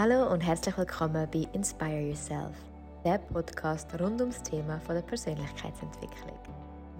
Hallo 0.00 0.32
und 0.32 0.42
herzlich 0.42 0.78
willkommen 0.78 1.26
bei 1.32 1.48
Inspire 1.54 1.98
Yourself, 1.98 2.54
der 3.04 3.18
Podcast 3.18 3.88
rund 4.00 4.20
ums 4.20 4.40
Thema 4.44 4.78
von 4.78 4.94
der 4.94 5.02
Persönlichkeitsentwicklung. 5.02 6.38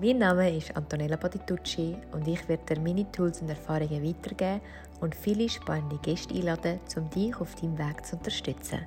Mein 0.01 0.19
Name 0.19 0.57
ist 0.57 0.77
Antonella 0.77 1.17
Patitucci 1.17 1.97
und 2.11 2.27
ich 2.27 2.49
werde 2.49 2.75
dir 2.75 2.81
meine 2.81 3.09
Tools 3.13 3.41
und 3.41 3.51
Erfahrungen 3.51 4.03
weitergeben 4.03 4.61
und 5.01 5.15
viele 5.15 5.49
spannende 5.49 5.97
Gäste 5.99 6.35
einladen, 6.35 6.81
um 6.97 7.09
dich 7.11 7.41
auf 7.41 7.55
deinem 7.55 7.79
Weg 7.79 8.05
zu 8.05 8.17
unterstützen. 8.17 8.81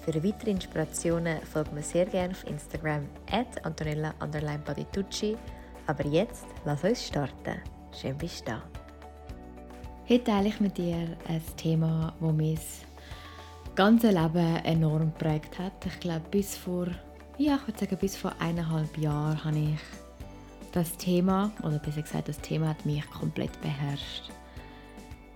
Für 0.00 0.22
weitere 0.22 0.50
Inspirationen 0.50 1.40
folgt 1.40 1.72
mir 1.72 1.82
sehr 1.82 2.04
gerne 2.04 2.32
auf 2.32 2.46
Instagram 2.46 3.08
at 3.30 3.64
Antonella 3.64 4.12
Patitucci. 4.62 5.38
Aber 5.86 6.04
jetzt 6.04 6.44
lass 6.66 6.84
uns 6.84 7.06
starten. 7.06 7.62
Schön 7.98 8.18
bist 8.18 8.42
du 8.42 8.50
da. 8.50 8.62
Heute 10.06 10.24
teile 10.24 10.48
ich 10.48 10.60
mit 10.60 10.76
dir 10.76 11.16
ein 11.26 11.42
Thema, 11.56 12.14
das 12.20 12.32
mein 12.34 12.58
ganzes 13.76 14.12
Leben 14.12 14.56
enorm 14.64 15.12
geprägt 15.12 15.58
hat. 15.58 15.84
Ich 15.84 16.00
glaube, 16.00 16.24
bis 16.30 16.56
vor, 16.56 16.86
ja, 17.36 17.56
ich 17.56 17.68
würde 17.68 17.78
sagen, 17.78 17.98
bis 17.98 18.16
vor 18.16 18.32
eineinhalb 18.40 18.96
Jahren 18.96 19.44
habe 19.44 19.58
ich 19.58 19.78
das 20.72 20.96
Thema, 20.96 21.52
oder 21.62 21.78
besser 21.78 22.00
gesagt, 22.00 22.28
das 22.28 22.40
Thema 22.40 22.70
hat 22.70 22.86
mich 22.86 23.08
komplett 23.10 23.60
beherrscht. 23.60 24.30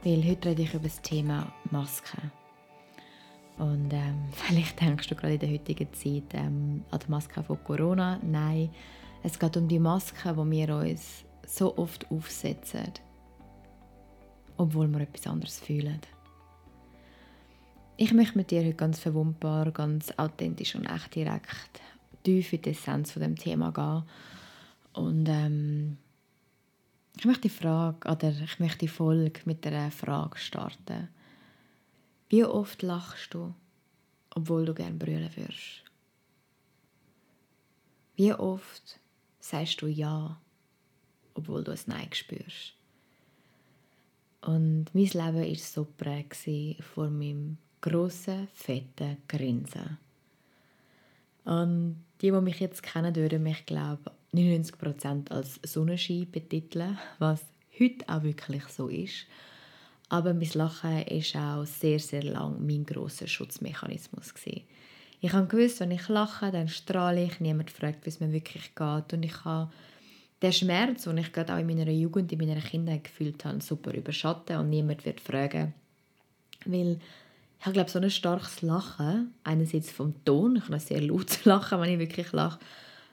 Weil 0.03 0.25
heute 0.25 0.49
rede 0.49 0.63
ich 0.63 0.73
über 0.73 0.85
das 0.85 1.03
Thema 1.03 1.53
Masken. 1.71 2.33
Und 3.59 3.93
ähm, 3.93 4.25
vielleicht 4.33 4.81
denkst 4.81 5.09
du 5.09 5.15
gerade 5.15 5.35
in 5.35 5.41
der 5.41 5.51
heutigen 5.51 5.93
Zeit 5.93 6.33
ähm, 6.33 6.83
an 6.91 7.01
die 7.07 7.11
Maske 7.11 7.43
von 7.43 7.63
Corona. 7.63 8.19
Nein, 8.23 8.71
es 9.23 9.39
geht 9.39 9.57
um 9.59 9.69
die 9.69 9.79
Maske, 9.79 10.33
die 10.33 10.51
wir 10.51 10.77
uns 10.77 11.25
so 11.47 11.77
oft 11.77 12.11
aufsetzen, 12.11 12.91
obwohl 14.57 14.89
wir 14.89 15.01
etwas 15.01 15.27
anderes 15.27 15.59
fühlen. 15.59 16.01
Ich 18.03 18.15
möchte 18.15 18.39
mit 18.39 18.51
dir 18.51 18.65
heute 18.65 18.73
ganz 18.73 18.99
verwundbar, 18.99 19.71
ganz 19.73 20.11
authentisch 20.17 20.75
und 20.75 20.87
echt 20.87 21.15
direkt 21.15 21.83
tief 22.23 22.51
in 22.55 22.63
die 22.63 22.71
Essenz 22.71 23.13
von 23.13 23.21
dem 23.21 23.37
Thema 23.37 23.73
gehen. 23.73 24.05
Und 24.95 25.27
ähm, 25.29 25.99
ich 27.19 27.27
möchte 27.27 27.43
die 27.43 27.51
Frage, 27.51 28.11
oder 28.11 28.31
ich 28.31 28.59
möchte 28.59 28.79
die 28.79 28.89
Folge 28.89 29.43
mit 29.45 29.67
einer 29.67 29.91
Frage 29.91 30.39
starten. 30.39 31.11
Wie 32.31 32.43
oft 32.43 32.81
lachst 32.81 33.35
du, 33.35 33.53
obwohl 34.35 34.65
du 34.65 34.73
gern 34.73 34.99
brüllen 34.99 35.29
würdest? 35.37 35.85
Wie 38.17 38.33
oft 38.33 38.99
sagst 39.41 39.83
du 39.83 39.89
Ja, 39.89 40.41
obwohl 41.35 41.65
du 41.65 41.73
ein 41.73 41.79
Nein 41.85 42.09
spürst? 42.15 42.73
Und 44.41 44.87
mein 44.95 45.05
Leben 45.05 45.51
war 45.51 45.55
so 45.55 45.85
prägt 45.85 46.49
von 46.95 47.19
meinem 47.19 47.59
grossen, 47.81 48.49
fetten 48.53 49.19
Grinsen. 49.29 49.99
Und 51.45 52.05
die, 52.21 52.31
die 52.31 52.41
mich 52.41 52.61
jetzt 52.61 52.83
kennen, 52.83 53.15
würden 53.17 53.43
mich, 53.43 53.65
glaube 53.67 54.13
99% 54.35 55.31
als 55.31 55.59
Sonnenschein 55.65 56.31
betiteln, 56.31 56.99
was 57.19 57.45
heute 57.79 58.09
auch 58.09 58.23
wirklich 58.23 58.65
so 58.69 58.89
ist. 58.89 59.27
Aber 60.09 60.35
mein 60.35 60.51
Lachen 60.55 61.05
war 61.07 61.61
auch 61.61 61.67
sehr, 61.67 61.99
sehr 61.99 62.25
lang 62.25 62.65
mein 62.65 62.85
grosser 62.85 63.27
Schutzmechanismus. 63.27 64.35
Ich 65.23 65.33
habe 65.33 65.47
gewusst, 65.47 65.81
wenn 65.81 65.91
ich 65.91 66.09
lache, 66.09 66.51
dann 66.51 66.69
strahle 66.69 67.25
ich, 67.25 67.41
niemand 67.41 67.71
fragt, 67.71 68.05
wie 68.05 68.11
es 68.11 68.21
mir 68.21 68.33
wirklich 68.33 68.75
geht. 68.75 69.13
Und 69.13 69.23
ich 69.23 69.45
habe 69.45 69.71
den 70.43 70.53
Schmerz, 70.53 71.05
den 71.05 71.19
ich 71.19 71.33
gerade 71.33 71.55
auch 71.55 71.59
in 71.59 71.67
meiner 71.67 71.91
Jugend, 71.91 72.33
in 72.33 72.39
meiner 72.39 72.61
Kindheit 72.61 73.05
gefühlt 73.05 73.45
habe, 73.45 73.61
super 73.61 73.93
überschatten 73.93 74.57
und 74.57 74.71
niemand 74.71 75.05
wird 75.05 75.21
fragen. 75.21 75.75
Weil 76.65 76.99
ich 77.61 77.67
habe, 77.67 77.75
glaube 77.75 77.91
so 77.91 77.99
ein 77.99 78.11
starkes 78.11 78.63
Lachen. 78.63 79.35
Einerseits 79.45 79.91
vom 79.91 80.25
Ton, 80.25 80.57
ich 80.57 80.67
kann 80.67 80.81
sehr 80.81 81.03
laut 81.03 81.45
lachen, 81.45 81.79
wenn 81.81 81.93
ich 81.93 81.99
wirklich 81.99 82.33
lache. 82.33 82.59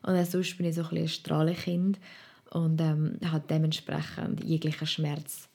Und 0.04 0.26
sonst 0.26 0.58
bin 0.58 0.66
ich 0.66 0.76
so 0.76 0.84
ein, 0.84 0.98
ein 0.98 1.08
Strahlenkind 1.10 2.00
und 2.52 2.80
ähm, 2.80 3.20
habe 3.26 3.44
dementsprechend 3.50 4.42
jeglichen 4.46 4.88
Schmerz 4.88 5.50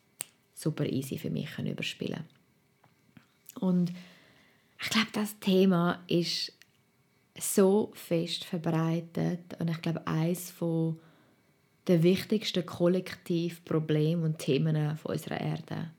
super 0.54 0.84
easy 0.84 1.16
für 1.16 1.30
mich 1.30 1.58
überspielen 1.58 2.24
Und 3.60 3.92
ich 4.78 4.90
glaube, 4.90 5.08
das 5.14 5.38
Thema 5.40 6.00
ist 6.06 6.52
so 7.38 7.92
fest 7.94 8.44
verbreitet 8.44 9.58
und 9.58 9.70
ich 9.70 9.80
glaube, 9.80 10.06
eines 10.06 10.50
von 10.50 11.00
der 11.86 12.02
wichtigsten 12.02 12.66
Kollektivprobleme 12.66 14.22
und 14.22 14.38
Themen 14.38 14.96
von 14.98 15.12
unserer 15.12 15.40
Erde. 15.40 15.92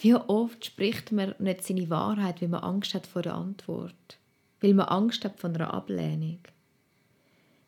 Wie 0.00 0.14
oft 0.14 0.64
spricht 0.64 1.10
man 1.10 1.34
nicht 1.38 1.64
seine 1.64 1.90
Wahrheit, 1.90 2.40
weil 2.40 2.48
man 2.48 2.62
Angst 2.62 2.94
hat 2.94 3.06
vor 3.06 3.22
der 3.22 3.34
Antwort, 3.34 4.18
weil 4.60 4.74
man 4.74 4.86
Angst 4.86 5.24
hat 5.24 5.38
von 5.38 5.54
einer 5.54 5.74
Ablehnung. 5.74 6.38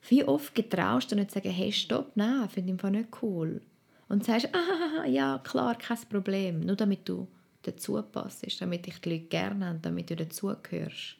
Wie 0.08 0.24
oft 0.24 0.54
getraust 0.54 1.10
du 1.10 1.16
nicht 1.16 1.32
sagen, 1.32 1.50
hey, 1.50 1.72
stopp, 1.72 2.12
nein, 2.14 2.48
finde 2.48 2.74
ich 2.74 2.90
nicht 2.90 3.22
cool 3.22 3.60
und 4.08 4.24
sagst, 4.24 4.48
ah, 4.52 5.06
ja, 5.06 5.38
klar, 5.42 5.74
kein 5.76 5.98
Problem, 6.08 6.60
nur 6.60 6.76
damit 6.76 7.08
du 7.08 7.26
dazu 7.62 8.00
passt, 8.02 8.60
damit 8.60 8.86
dich 8.86 9.00
die 9.00 9.10
Leute 9.10 9.24
gerne 9.24 9.66
haben, 9.66 9.82
damit 9.82 10.10
du 10.10 10.16
dazugehörst. 10.16 11.16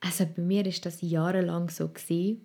Also 0.00 0.26
bei 0.26 0.42
mir 0.42 0.64
ist 0.66 0.86
das 0.86 1.00
jahrelang 1.02 1.70
so 1.70 1.88
gewesen. 1.88 2.44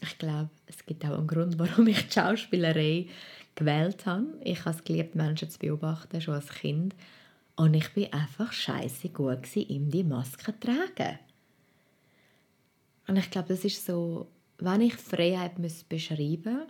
Ich 0.00 0.18
glaube, 0.18 0.50
es 0.66 0.84
gibt 0.84 1.04
auch 1.04 1.18
einen 1.18 1.26
Grund, 1.26 1.58
warum 1.58 1.86
ich 1.88 2.06
die 2.06 2.12
Schauspielerei 2.12 3.06
gewählt 3.58 4.06
habe. 4.06 4.26
Ich 4.42 4.60
habe 4.60 4.76
es 4.76 4.84
geliebt, 4.84 5.14
Menschen 5.14 5.50
zu 5.50 5.58
beobachten, 5.58 6.20
schon 6.20 6.34
als 6.34 6.48
Kind. 6.48 6.94
Und 7.56 7.74
ich 7.74 7.92
bin 7.92 8.12
einfach 8.12 8.52
scheiße 8.52 9.08
gut 9.08 9.54
ihm 9.56 9.90
die 9.90 10.04
Maske 10.04 10.54
zu 10.54 10.60
tragen. 10.60 11.18
Und 13.08 13.16
ich 13.16 13.30
glaube, 13.30 13.48
das 13.48 13.64
ist 13.64 13.84
so, 13.84 14.30
wenn 14.58 14.82
ich 14.82 14.94
Freiheit 14.94 15.56
beschreiben 15.88 16.42
müsste, 16.42 16.66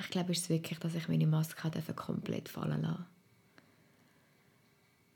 ich 0.00 0.10
glaube, 0.10 0.32
es 0.32 0.38
ist 0.38 0.48
wirklich, 0.48 0.78
dass 0.78 0.94
ich 0.94 1.08
meine 1.08 1.26
Maske 1.26 1.70
komplett 1.94 2.48
fallen 2.48 2.82
lassen 2.82 3.06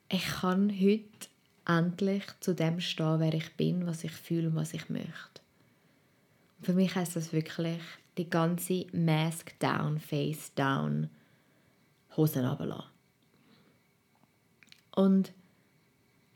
Ich 0.09 0.27
kann 0.27 0.71
heute 0.71 1.29
endlich 1.67 2.25
zu 2.41 2.55
dem 2.55 2.81
stehen, 2.81 3.21
wer 3.21 3.33
ich 3.33 3.57
bin, 3.57 3.87
was 3.87 4.03
ich 4.05 4.13
fühle 4.13 4.49
und 4.49 4.57
was 4.57 4.75
ich 4.75 4.91
möchte. 4.91 5.41
Und 6.59 6.67
für 6.67 6.73
mich 6.75 6.95
heißt 6.95 7.15
das 7.15 7.33
wirklich 7.33 7.81
die 8.19 8.29
ganze 8.29 8.87
Mask 8.93 9.59
down, 9.59 9.99
Face 9.99 10.55
down, 10.55 11.09
Hosen 12.17 12.45
runterlassen. 12.45 12.91
Und 14.95 15.33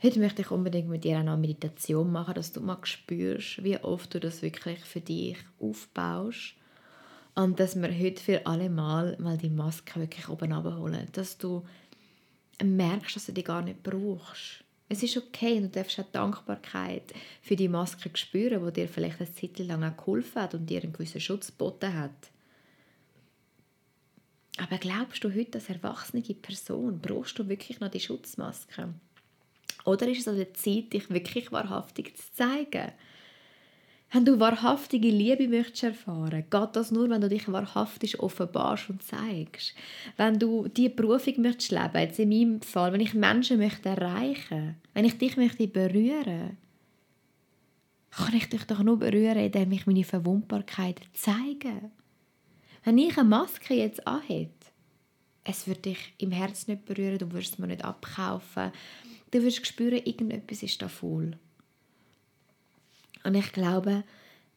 heute 0.02 0.18
möchte 0.18 0.42
ich 0.42 0.50
unbedingt 0.50 0.88
mit 0.88 1.04
dir 1.04 1.16
auch 1.16 1.20
eine 1.20 1.36
Meditation 1.36 2.10
machen, 2.10 2.34
dass 2.34 2.52
du 2.52 2.60
mal 2.60 2.78
spürst, 2.84 3.62
wie 3.62 3.76
oft 3.78 4.14
du 4.14 4.20
das 4.20 4.40
wirklich 4.40 4.78
für 4.80 5.00
dich 5.00 5.36
aufbaust 5.60 6.54
und 7.34 7.60
dass 7.60 7.76
wir 7.76 7.92
heute 7.92 8.22
für 8.22 8.46
alle 8.46 8.70
Mal 8.70 9.16
mal 9.20 9.36
die 9.36 9.50
Maske 9.50 10.00
wirklich 10.00 10.28
oben 10.28 10.52
abholen. 10.52 11.08
Dass 11.12 11.36
du 11.36 11.64
merkst, 12.64 13.16
dass 13.16 13.26
du 13.26 13.32
die 13.32 13.44
gar 13.44 13.60
nicht 13.60 13.82
brauchst. 13.82 14.64
Es 14.88 15.02
ist 15.02 15.16
okay, 15.16 15.60
du 15.60 15.68
darfst 15.68 15.98
auch 15.98 16.10
Dankbarkeit 16.12 17.12
für 17.42 17.56
die 17.56 17.68
Maske 17.68 18.10
spüren, 18.14 18.64
die 18.66 18.72
dir 18.72 18.88
vielleicht 18.88 19.20
eine 19.20 19.32
Zeit 19.32 19.58
lang 19.58 19.82
auch 19.82 19.96
geholfen 19.96 20.42
hat 20.42 20.54
und 20.54 20.66
dir 20.66 20.82
einen 20.82 20.92
gewissen 20.92 21.20
Schutz 21.20 21.48
geboten 21.48 21.92
hat. 21.92 22.30
Aber 24.58 24.78
glaubst 24.78 25.22
du 25.22 25.34
heute 25.34 25.58
als 25.58 25.68
erwachsene 25.68 26.22
Person, 26.22 27.00
brauchst 27.00 27.38
du 27.38 27.48
wirklich 27.48 27.80
noch 27.80 27.90
die 27.90 28.00
Schutzmaske? 28.00 28.94
Oder 29.84 30.08
ist 30.08 30.20
es 30.20 30.28
an 30.28 30.36
der 30.36 30.54
Zeit, 30.54 30.92
dich 30.92 31.10
wirklich 31.10 31.52
wahrhaftig 31.52 32.16
zu 32.16 32.32
zeigen? 32.32 32.92
Wenn 34.12 34.24
du 34.24 34.38
wahrhaftige 34.38 35.08
Liebe 35.08 35.48
möchtest 35.48 35.82
erfahren, 35.82 36.44
geht 36.48 36.68
das 36.76 36.92
nur, 36.92 37.10
wenn 37.10 37.20
du 37.20 37.28
dich 37.28 37.50
wahrhaftig 37.50 38.20
offenbarst 38.20 38.88
und 38.90 39.02
zeigst. 39.02 39.74
Wenn 40.16 40.38
du 40.38 40.68
die 40.68 40.88
Berufung 40.88 41.42
möchtest 41.42 41.72
leben, 41.72 41.98
jetzt 41.98 42.18
in 42.18 42.28
meinem 42.28 42.62
Fall, 42.62 42.92
wenn 42.92 43.00
ich 43.00 43.14
Menschen 43.14 43.58
möchte 43.58 43.88
erreichen, 43.88 44.76
wenn 44.94 45.04
ich 45.04 45.18
dich 45.18 45.36
möchte 45.36 45.66
berühren, 45.66 46.56
kann 48.10 48.34
ich 48.34 48.48
dich 48.48 48.64
doch 48.64 48.82
nur 48.82 48.98
berühren, 48.98 49.38
indem 49.38 49.72
ich 49.72 49.86
meine 49.86 50.04
Verwundbarkeit 50.04 51.00
zeige. 51.12 51.90
Wenn 52.84 52.98
ich 52.98 53.18
eine 53.18 53.28
Maske 53.28 53.74
jetzt 53.74 54.06
anhätte, 54.06 54.52
es 55.42 55.66
würde 55.66 55.82
dich 55.82 56.14
im 56.18 56.30
Herz 56.30 56.68
nicht 56.68 56.86
berühren, 56.86 57.18
du 57.18 57.32
wirst 57.32 57.54
es 57.54 57.58
mir 57.58 57.66
nicht 57.66 57.84
abkaufen, 57.84 58.72
du 59.32 59.42
wirst 59.42 59.66
spüren, 59.66 60.00
irgendetwas 60.04 60.62
ist 60.62 60.80
da 60.80 60.88
voll. 60.88 61.36
Und 63.24 63.34
ich 63.34 63.52
glaube, 63.52 64.04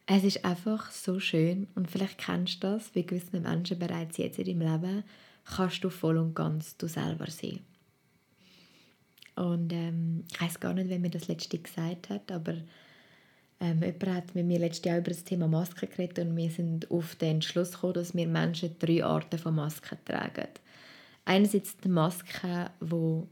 es 0.05 0.23
ist 0.23 0.43
einfach 0.43 0.91
so 0.91 1.19
schön 1.19 1.67
und 1.75 1.89
vielleicht 1.89 2.17
kennst 2.17 2.63
du 2.63 2.67
das, 2.67 2.95
wie 2.95 3.05
gewisse 3.05 3.39
Menschen 3.39 3.77
bereits 3.77 4.17
jetzt 4.17 4.39
in 4.39 4.59
deinem 4.59 4.81
Leben, 4.81 5.03
kannst 5.45 5.83
du 5.83 5.89
voll 5.89 6.17
und 6.17 6.35
ganz 6.35 6.77
du 6.77 6.87
selber 6.87 7.29
sein. 7.29 7.59
Und 9.35 9.71
ähm, 9.71 10.23
ich 10.31 10.41
weiß 10.41 10.59
gar 10.59 10.73
nicht, 10.73 10.89
wer 10.89 10.99
mir 10.99 11.11
das 11.11 11.27
letzte 11.27 11.59
gesagt 11.59 12.09
hat, 12.09 12.31
aber 12.31 12.55
ähm, 13.59 13.81
jemand 13.81 14.07
hat 14.07 14.35
mit 14.35 14.45
mir 14.45 14.59
letztes 14.59 14.85
Jahr 14.85 14.97
über 14.97 15.11
das 15.11 15.23
Thema 15.23 15.47
Maske 15.47 15.87
geredet 15.87 16.19
und 16.19 16.35
wir 16.35 16.49
sind 16.49 16.89
auf 16.89 17.15
den 17.15 17.35
Entschluss 17.35 17.73
gekommen, 17.73 17.93
dass 17.93 18.15
wir 18.15 18.27
Menschen 18.27 18.75
drei 18.79 19.03
Arten 19.03 19.37
von 19.37 19.55
Masken 19.55 19.97
tragen. 20.05 20.47
Einerseits 21.25 21.77
die 21.77 21.89
Maske, 21.89 22.71
die 22.81 23.23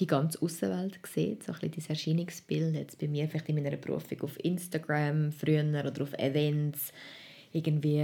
die 0.00 0.06
ganze 0.06 0.40
Außenwelt 0.40 0.98
sieht, 1.06 1.44
so 1.44 1.52
ein 1.52 1.58
bisschen 1.58 1.74
das 1.76 1.88
Erscheinungsbild, 1.90 2.74
jetzt 2.74 2.98
bei 2.98 3.08
mir 3.08 3.28
vielleicht 3.28 3.48
in 3.48 3.62
meiner 3.62 3.76
Berufung 3.76 4.20
auf 4.22 4.42
Instagram, 4.44 5.32
früher 5.32 5.64
oder 5.64 6.02
auf 6.02 6.14
Events, 6.14 6.92
irgendwie, 7.52 8.00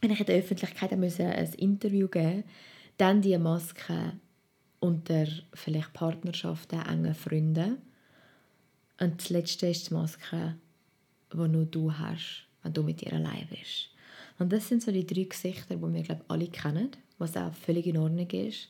wenn 0.00 0.10
ich 0.10 0.20
in 0.20 0.26
der 0.26 0.36
Öffentlichkeit 0.36 0.96
musste 0.98 1.26
ein 1.26 1.52
Interview 1.54 2.08
geben 2.08 2.44
dann 2.96 3.22
die 3.22 3.36
Maske 3.38 4.12
unter 4.80 5.26
vielleicht 5.54 5.92
Partnerschaften, 5.92 6.80
engen 6.82 7.14
Freunden 7.14 7.78
und 9.00 9.20
das 9.20 9.30
Letzte 9.30 9.68
ist 9.68 9.90
die 9.90 9.94
Maske, 9.94 10.56
die 11.32 11.36
nur 11.36 11.64
du 11.64 11.92
hast, 11.92 12.46
wenn 12.62 12.72
du 12.72 12.82
mit 12.82 13.00
dir 13.00 13.12
allein 13.12 13.48
bist. 13.48 13.88
Und 14.38 14.52
das 14.52 14.68
sind 14.68 14.82
so 14.82 14.92
die 14.92 15.06
drei 15.06 15.24
Gesichter, 15.24 15.76
die 15.76 15.94
wir 15.94 16.02
glaube 16.02 16.24
alle 16.28 16.48
kennen, 16.48 16.90
was 17.18 17.36
auch 17.36 17.52
völlig 17.54 17.86
in 17.86 17.96
Ordnung 17.96 18.30
ist. 18.30 18.68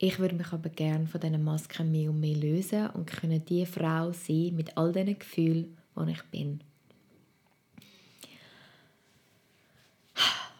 Ich 0.00 0.20
würde 0.20 0.36
mich 0.36 0.52
aber 0.52 0.68
gerne 0.68 1.06
von 1.08 1.20
diesen 1.20 1.42
Masken 1.42 1.90
mehr 1.90 2.10
und 2.10 2.20
mehr 2.20 2.36
lösen 2.36 2.88
und 2.90 3.06
können 3.06 3.44
die 3.44 3.66
Frau 3.66 4.12
sein 4.12 4.54
mit 4.54 4.76
all 4.76 4.92
diesen 4.92 5.18
Gefühlen, 5.18 5.76
die 5.96 6.12
ich 6.12 6.22
bin. 6.30 6.60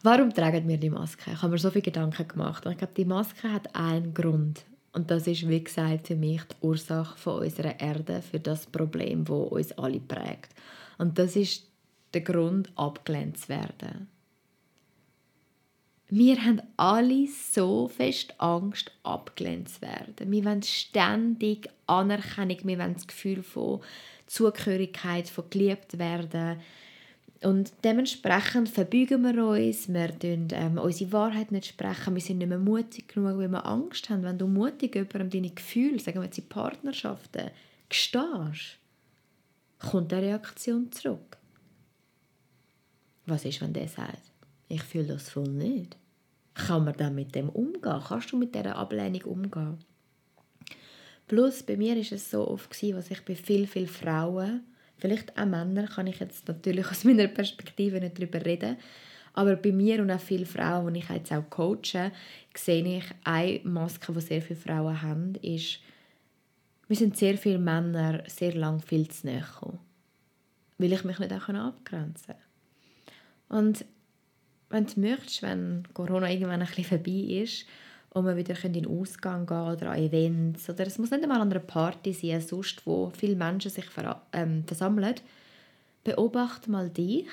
Warum 0.03 0.33
tragen 0.33 0.67
wir 0.69 0.77
die 0.77 0.91
Maske? 0.91 1.33
Ich 1.33 1.43
habe 1.43 1.53
mir 1.53 1.59
so 1.59 1.71
viele 1.71 1.83
Gedanken 1.83 2.27
gemacht. 2.27 2.65
Und 2.67 2.73
ich 2.73 2.79
glaube, 2.79 2.95
die 2.97 3.05
Maske 3.05 3.53
hat 3.53 3.75
einen 3.75 4.15
Grund. 4.15 4.65
Und 4.93 5.11
das 5.11 5.27
ist, 5.27 5.49
wie 5.49 5.63
gesagt, 5.63 6.09
für 6.09 6.17
mich 6.17 6.43
die 6.45 6.67
Ursache 6.67 7.17
von 7.19 7.43
unserer 7.43 7.79
Erde, 7.79 8.23
für 8.23 8.41
das 8.41 8.67
Problem, 8.67 9.29
wo 9.29 9.43
uns 9.43 9.73
alle 9.73 10.01
prägt. 10.01 10.55
Und 10.99 11.19
das 11.19 11.37
ist 11.37 11.67
der 12.15 12.23
Grund, 12.23 12.71
abgelehnt 12.77 13.39
zu 13.39 13.51
werden. 13.51 14.09
Wir 16.11 16.43
haben 16.43 16.63
alle 16.79 17.27
so 17.27 17.89
fest 17.89 18.35
Angst, 18.39 18.91
abgelehnt 19.03 19.69
zu 19.69 19.83
werden. 19.83 20.33
Wir 20.33 20.45
wollen 20.45 20.63
ständig 20.63 21.69
Anerkennung, 21.87 22.57
wir 22.65 22.79
wollen 22.79 22.95
das 22.95 23.07
Gefühl 23.07 23.43
von 23.43 23.81
Zugehörigkeit, 24.27 25.29
von 25.29 25.51
geliebt 25.51 25.99
werden. 25.99 26.61
Und 27.43 27.73
dementsprechend 27.85 28.71
verbeugen 28.71 29.23
wir 29.23 29.45
uns, 29.45 29.87
wir 29.89 30.09
sprechen 30.09 30.49
ähm, 30.53 30.79
unsere 30.79 31.13
Wahrheit 31.13 31.53
nicht 31.53 31.67
sprechen, 31.67 32.15
wir 32.15 32.23
sind 32.23 32.39
nicht 32.39 32.49
mehr 32.49 32.59
mutig 32.59 33.09
genug, 33.09 33.39
weil 33.39 33.49
wir 33.49 33.67
Angst 33.67 34.09
haben. 34.09 34.23
Wenn 34.23 34.39
du 34.39 34.47
mutig 34.47 34.95
jemandem 34.95 35.31
deine 35.31 35.51
Gefühle, 35.51 36.01
sagen 36.01 36.21
wir 36.21 36.25
jetzt 36.25 36.39
in 36.39 36.49
Partnerschaften, 36.49 37.51
gestehst, 37.89 38.79
kommt 39.79 40.13
eine 40.13 40.23
Reaktion 40.27 40.91
zurück. 40.91 41.37
Was 43.27 43.45
ist, 43.45 43.61
wenn 43.61 43.75
der 43.75 43.89
sagt, 43.89 44.28
ich 44.69 44.83
fühle 44.83 45.07
das 45.07 45.31
voll 45.31 45.49
nicht? 45.49 45.97
Kann 46.55 46.85
man 46.85 46.97
dann 46.97 47.15
mit 47.15 47.35
dem 47.35 47.49
umgehen? 47.49 48.03
Kannst 48.07 48.33
du 48.33 48.37
mit 48.37 48.55
dieser 48.55 48.77
Ablehnung 48.77 49.23
umgehen? 49.23 49.79
Plus, 51.27 51.63
bei 51.63 51.77
mir 51.77 51.97
ist 51.97 52.13
es 52.13 52.31
so 52.31 52.49
oft 52.49 52.71
gewesen, 52.71 52.97
was 52.97 53.11
ich 53.11 53.25
bei 53.25 53.35
vielen, 53.35 53.67
vielen 53.67 53.87
Frauen 53.87 54.63
Vielleicht 54.99 55.39
auch 55.39 55.47
Männer 55.47 55.87
kann 55.87 56.09
ich 56.09 56.19
jetzt 56.19 56.47
natürlich 56.49 56.87
aus 56.91 57.05
meiner 57.05 57.29
Perspektive 57.29 58.01
nicht 58.01 58.19
darüber 58.19 58.45
reden. 58.45 58.77
Aber 59.33 59.55
bei 59.55 59.71
mir 59.71 60.03
und 60.03 60.11
auch 60.11 60.21
vielen 60.21 60.47
Frauen, 60.47 60.95
die 60.95 61.01
ich 61.01 61.09
jetzt 61.09 61.33
auch 61.33 61.49
coache, 61.49 62.11
sehe 62.55 62.99
ich 62.99 63.05
eine 63.23 63.61
Maske, 63.63 64.13
die 64.13 64.21
sehr 64.21 64.43
viele 64.43 64.59
Frauen 64.59 65.01
haben, 65.01 65.35
ist, 65.37 65.79
wir 66.89 66.97
sind 66.97 67.17
sehr 67.17 67.39
viele 67.39 67.59
Männer 67.59 68.25
sehr 68.27 68.55
lang 68.55 68.81
viel 68.81 69.07
zu 69.09 69.27
nahe 69.27 69.41
gekommen. 69.41 69.79
Weil 70.79 70.93
ich 70.93 71.05
mich 71.05 71.19
nicht 71.19 71.33
auch 71.33 71.49
abgrenzen 71.49 72.35
kann. 72.35 73.59
Und 73.59 73.85
wenn 74.71 74.87
du 74.87 75.01
möchtest, 75.01 75.43
wenn 75.43 75.85
Corona 75.95 76.31
irgendwann 76.31 76.61
ein 76.61 76.67
bisschen 76.67 76.85
vorbei 76.85 77.43
ist 77.43 77.67
und 78.11 78.27
wir 78.27 78.37
wieder 78.37 78.63
in 78.65 78.73
den 78.73 78.87
Ausgang 78.87 79.47
gehen 79.47 79.57
oder 79.57 79.91
an 79.91 79.99
Events 79.99 80.69
oder 80.69 80.87
es 80.87 80.99
muss 80.99 81.11
nicht 81.11 81.23
einmal 81.23 81.41
an 81.41 81.51
einer 81.51 81.61
Party 81.61 82.13
sein, 82.13 82.41
sonst 82.41 82.87
wo 82.87 83.11
viele 83.11 83.37
Menschen 83.37 83.71
sich 83.71 83.87
ähm, 84.33 84.65
versammeln, 84.65 85.15
beobachte 86.05 86.71
mal 86.71 86.91
dich. 86.91 87.29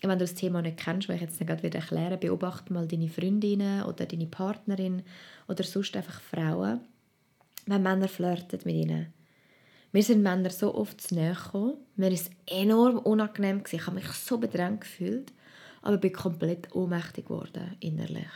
Wenn 0.00 0.10
du 0.10 0.18
das 0.18 0.34
Thema 0.34 0.62
nicht 0.62 0.78
kennst, 0.78 1.08
weil 1.08 1.16
ich 1.16 1.22
jetzt 1.22 1.38
nicht 1.38 1.48
gerade 1.48 1.62
wieder 1.62 1.78
erklären, 1.78 2.18
beobachte 2.18 2.72
mal 2.72 2.88
deine 2.88 3.08
Freundinnen 3.08 3.84
oder 3.84 4.04
deine 4.04 4.26
Partnerin 4.26 5.02
oder 5.46 5.62
sonst 5.62 5.96
einfach 5.96 6.20
Frauen, 6.20 6.80
wenn 7.66 7.82
Männer 7.82 8.08
flirten 8.08 8.60
mit 8.64 8.74
ihnen. 8.74 9.12
Mir 9.92 10.02
sind 10.02 10.22
Männer 10.22 10.50
so 10.50 10.74
oft 10.74 11.00
zu 11.00 11.14
nahe 11.14 11.34
gekommen. 11.34 11.74
Mir 11.96 12.06
war 12.06 12.12
es 12.12 12.30
enorm 12.46 12.98
unangenehm. 12.98 13.62
Ich 13.70 13.86
habe 13.86 13.96
mich 13.96 14.08
so 14.08 14.38
bedrängt 14.38 14.80
gefühlt, 14.80 15.32
aber 15.82 15.98
bin 15.98 16.12
komplett 16.12 16.74
ohnmächtig 16.74 17.26
geworden 17.26 17.76
innerlich. 17.80 18.30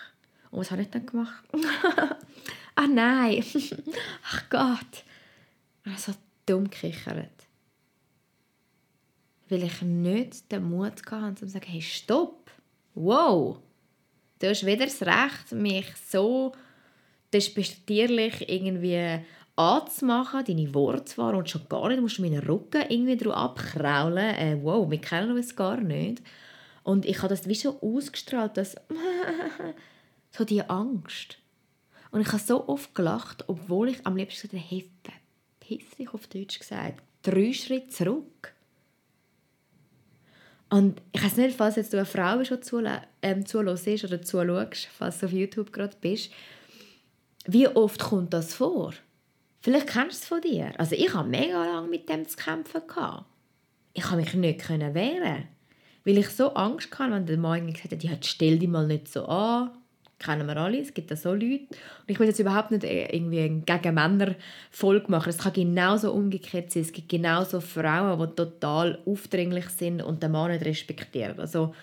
Und 0.50 0.60
was 0.60 0.70
habe 0.70 0.82
ich 0.82 0.90
dann 0.90 1.06
gemacht? 1.06 1.44
ah 2.74 2.86
nein, 2.86 3.42
ach 4.24 4.50
Gott. 4.50 5.04
Ich 5.84 5.98
so 5.98 6.12
dumm 6.44 6.64
gekichert. 6.64 7.30
Weil 9.48 9.62
ich 9.62 9.82
nicht 9.82 10.50
den 10.50 10.68
Mut 10.68 11.02
hatte, 11.10 11.26
um 11.26 11.36
zu 11.36 11.48
sagen, 11.48 11.66
hey, 11.68 11.80
stopp, 11.80 12.50
wow, 12.94 13.58
du 14.40 14.48
hast 14.48 14.66
weder 14.66 14.86
das 14.86 15.02
Recht, 15.02 15.52
mich 15.52 15.86
so 16.08 16.52
despektierlich 17.32 18.48
irgendwie 18.48 19.20
anzumachen, 19.56 20.44
deine 20.44 20.74
Worte 20.74 21.04
zwar 21.06 21.34
und 21.34 21.48
schon 21.48 21.68
gar 21.68 21.88
nicht, 21.88 22.00
musst 22.00 22.18
du 22.18 22.22
meinen 22.22 22.42
Rücken 22.42 22.84
irgendwie 22.88 23.16
drauf 23.16 23.36
abkraulen. 23.36 24.34
Äh, 24.34 24.58
wow, 24.62 24.88
wir 24.90 25.00
kennen 25.00 25.32
uns 25.32 25.54
gar 25.56 25.80
nicht. 25.80 26.22
Und 26.86 27.04
ich 27.04 27.18
habe 27.18 27.30
das 27.30 27.48
wie 27.48 27.54
so 27.56 27.80
ausgestrahlt, 27.82 28.56
dass 28.56 28.76
so 30.30 30.44
die 30.44 30.62
Angst. 30.62 31.38
Und 32.12 32.20
ich 32.20 32.28
habe 32.28 32.38
so 32.38 32.68
oft 32.68 32.94
gelacht, 32.94 33.42
obwohl 33.48 33.88
ich 33.88 34.06
am 34.06 34.14
liebsten 34.14 34.48
gesagt 34.48 34.70
hey, 34.70 34.88
verpiss 35.58 35.96
dich 35.96 36.14
auf 36.14 36.28
Deutsch 36.28 36.60
gesagt, 36.60 37.02
drei 37.22 37.52
Schritte 37.52 37.88
zurück. 37.88 38.54
Und 40.70 41.02
ich 41.10 41.24
weiß 41.24 41.38
nicht, 41.38 41.56
falls 41.56 41.74
jetzt 41.74 41.92
du 41.92 41.96
eine 41.96 42.06
Frau 42.06 42.44
schon 42.44 42.60
ähm, 43.20 43.44
zuhörst 43.44 44.04
oder 44.04 44.22
zuschaust, 44.22 44.86
falls 44.96 45.18
du 45.18 45.26
auf 45.26 45.32
YouTube 45.32 45.72
gerade 45.72 45.96
bist, 46.00 46.30
wie 47.46 47.66
oft 47.66 48.00
kommt 48.00 48.32
das 48.32 48.54
vor? 48.54 48.94
Vielleicht 49.60 49.88
kennst 49.88 50.20
du 50.20 50.22
es 50.22 50.28
von 50.28 50.40
dir. 50.40 50.72
Also 50.78 50.94
ich 50.94 51.12
habe 51.12 51.28
mega 51.28 51.64
lange 51.64 51.88
mit 51.88 52.08
dem 52.08 52.28
zu 52.28 52.36
kämpfen. 52.36 52.82
Ich 53.92 54.04
habe 54.04 54.20
mich 54.20 54.34
nicht 54.34 54.68
wehren 54.68 55.48
weil 56.06 56.18
ich 56.18 56.28
so 56.28 56.54
Angst 56.54 56.96
hatte, 56.98 57.12
wenn 57.12 57.26
der 57.26 57.36
Mann 57.36 57.66
gesagt 57.72 57.92
hat, 57.92 58.04
ja, 58.04 58.12
stell 58.22 58.58
dich 58.58 58.68
mal 58.68 58.86
nicht 58.86 59.08
so 59.08 59.26
an, 59.26 59.72
kennen 60.20 60.46
wir 60.46 60.56
alle, 60.56 60.80
es 60.80 60.94
gibt 60.94 61.10
da 61.10 61.16
so 61.16 61.32
Leute. 61.32 61.64
Und 61.66 62.08
ich 62.08 62.18
will 62.20 62.28
jetzt 62.28 62.38
überhaupt 62.38 62.70
nicht 62.70 62.84
äh, 62.84 63.08
irgendwie 63.14 63.62
gegen 63.66 63.94
Männer 63.94 64.36
Folge 64.70 65.10
machen. 65.10 65.28
Es 65.28 65.38
kann 65.38 65.52
genauso 65.52 66.12
umgekehrt 66.12 66.70
sein. 66.70 66.84
Es 66.84 66.92
gibt 66.92 67.08
genauso 67.08 67.60
Frauen, 67.60 68.18
die 68.18 68.34
total 68.34 69.00
aufdringlich 69.04 69.68
sind 69.68 70.00
und 70.00 70.22
den 70.22 70.30
Mann 70.30 70.52
nicht 70.52 70.64
respektieren. 70.64 71.38
Also, 71.40 71.74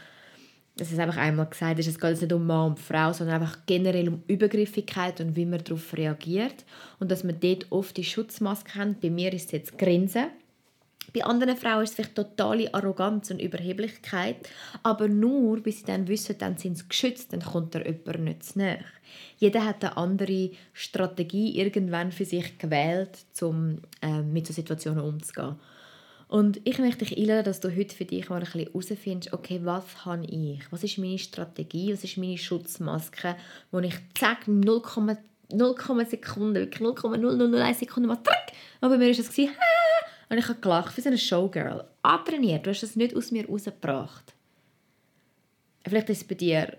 das 0.78 0.92
ist 0.92 1.00
einfach 1.00 1.18
einmal 1.18 1.46
gesagt, 1.46 1.78
es 1.78 2.00
geht 2.00 2.22
nicht 2.22 2.34
um 2.34 2.48
Mann 2.48 2.72
und 2.72 2.80
Frau, 2.80 3.14
sondern 3.14 3.42
einfach 3.42 3.60
generell 3.68 4.08
um 4.08 4.24
Übergriffigkeit 4.28 5.20
und 5.20 5.36
wie 5.36 5.46
man 5.46 5.64
darauf 5.64 5.96
reagiert. 5.96 6.66
Und 7.00 7.12
dass 7.12 7.24
man 7.24 7.40
dort 7.40 7.68
oft 7.72 7.96
die 7.98 8.04
Schutzmaske 8.04 8.74
hat. 8.74 9.02
Bei 9.02 9.12
mir 9.12 9.32
ist 9.34 9.48
es 9.48 9.52
jetzt 9.52 9.78
Grinsen 9.78 10.30
bei 11.14 11.24
anderen 11.24 11.56
Frauen 11.56 11.84
ist 11.84 11.92
es 11.92 11.96
vielleicht 11.96 12.16
totale 12.16 12.74
Arroganz 12.74 13.30
und 13.30 13.40
Überheblichkeit, 13.40 14.50
aber 14.82 15.08
nur, 15.08 15.62
bis 15.62 15.80
sie 15.80 15.86
dann 15.86 16.08
wissen, 16.08 16.38
dann 16.40 16.58
sind 16.58 16.78
sie 16.78 16.88
geschützt, 16.90 17.34
dann 17.34 17.42
kommt 17.42 17.76
der 17.76 17.86
jemand 17.86 18.20
nicht 18.20 18.44
zu 18.44 18.60
nahe. 18.60 18.80
Jeder 19.38 19.64
hat 19.66 19.84
eine 19.84 19.98
andere 19.98 20.52
Strategie 20.74 21.60
irgendwann 21.60 22.12
für 22.12 22.26
sich 22.26 22.58
gewählt, 22.58 23.26
um 23.42 23.80
äh, 24.02 24.22
mit 24.22 24.48
so 24.48 24.54
Situationen 24.54 25.04
umzugehen. 25.04 25.56
Und 26.28 26.62
ich 26.64 26.80
möchte 26.80 27.06
dich 27.06 27.16
einladen, 27.16 27.46
dass 27.46 27.60
du 27.60 27.70
heute 27.76 27.96
für 27.96 28.06
dich 28.06 28.28
mal 28.30 28.38
ein 28.38 28.46
bisschen 28.46 28.66
herausfindest, 28.66 29.34
okay, 29.34 29.60
was 29.64 30.06
habe 30.06 30.26
ich? 30.26 30.62
Was 30.72 30.84
ist 30.84 30.98
meine 30.98 31.20
Strategie? 31.20 31.94
Was 31.94 32.04
ist 32.04 32.18
meine 32.18 32.40
Schutzmaske, 32.40 33.36
wo 33.70 33.78
ich 33.80 33.94
zack, 34.16 34.48
0, 34.48 34.82
0, 35.52 36.06
Sekunden, 36.10 36.56
wirklich 36.56 36.82
0,0001 36.82 37.74
Sekunden 37.76 38.10
mal 38.10 38.18
aber 38.82 38.98
mir 38.98 39.06
war 39.06 39.12
es, 39.12 39.38
und 40.34 40.40
ich 40.40 40.50
habe 40.50 40.60
gelacht 40.60 40.98
wie 40.98 41.02
so 41.02 41.10
eine 41.10 41.18
Showgirl. 41.20 41.84
Antrainiert, 42.02 42.66
du 42.66 42.72
hast 42.72 42.82
es 42.82 42.96
nicht 42.96 43.16
aus 43.16 43.30
mir 43.30 43.48
rausgebracht. 43.48 44.34
Vielleicht 45.86 46.10
ist 46.10 46.22
es 46.24 46.28
bei 46.28 46.34
dir 46.34 46.76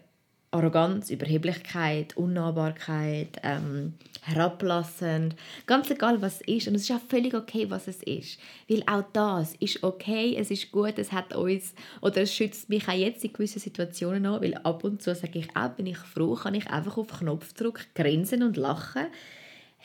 Arroganz, 0.50 1.11
Überheblichkeit, 1.11 2.16
Unnahbarkeit, 2.16 3.40
ähm, 3.44 3.94
herablassend. 4.23 5.37
Ganz 5.66 5.88
egal, 5.90 6.20
was 6.20 6.40
es 6.40 6.49
ist. 6.49 6.68
Und 6.68 6.75
es 6.75 6.82
ist 6.82 6.90
auch 6.90 7.08
völlig 7.08 7.34
okay, 7.34 7.70
was 7.70 7.87
es 7.87 8.02
ist. 8.02 8.40
Weil 8.68 8.82
auch 8.88 9.04
das 9.12 9.54
ist 9.61 9.84
okay, 9.84 10.34
es 10.37 10.50
ist 10.50 10.73
gut, 10.73 10.99
es 10.99 11.12
hat 11.12 11.34
uns, 11.37 11.75
oder 12.00 12.23
es 12.23 12.34
schützt 12.34 12.68
mich 12.68 12.88
auch 12.88 12.92
jetzt 12.92 13.25
in 13.25 13.32
gewissen 13.32 13.61
Situationen 13.61 14.26
an, 14.26 14.42
weil 14.42 14.54
ab 14.54 14.82
und 14.82 15.00
zu 15.00 15.14
sage 15.14 15.38
ich 15.38 15.56
auch, 15.56 15.70
bin 15.70 15.87
ich 15.87 15.99
froh, 15.99 16.34
kann 16.34 16.54
ich 16.54 16.68
einfach 16.68 16.96
auf 16.96 17.20
Knopfdruck 17.20 17.94
grinsen 17.94 18.42
und 18.42 18.56
lachen, 18.56 19.06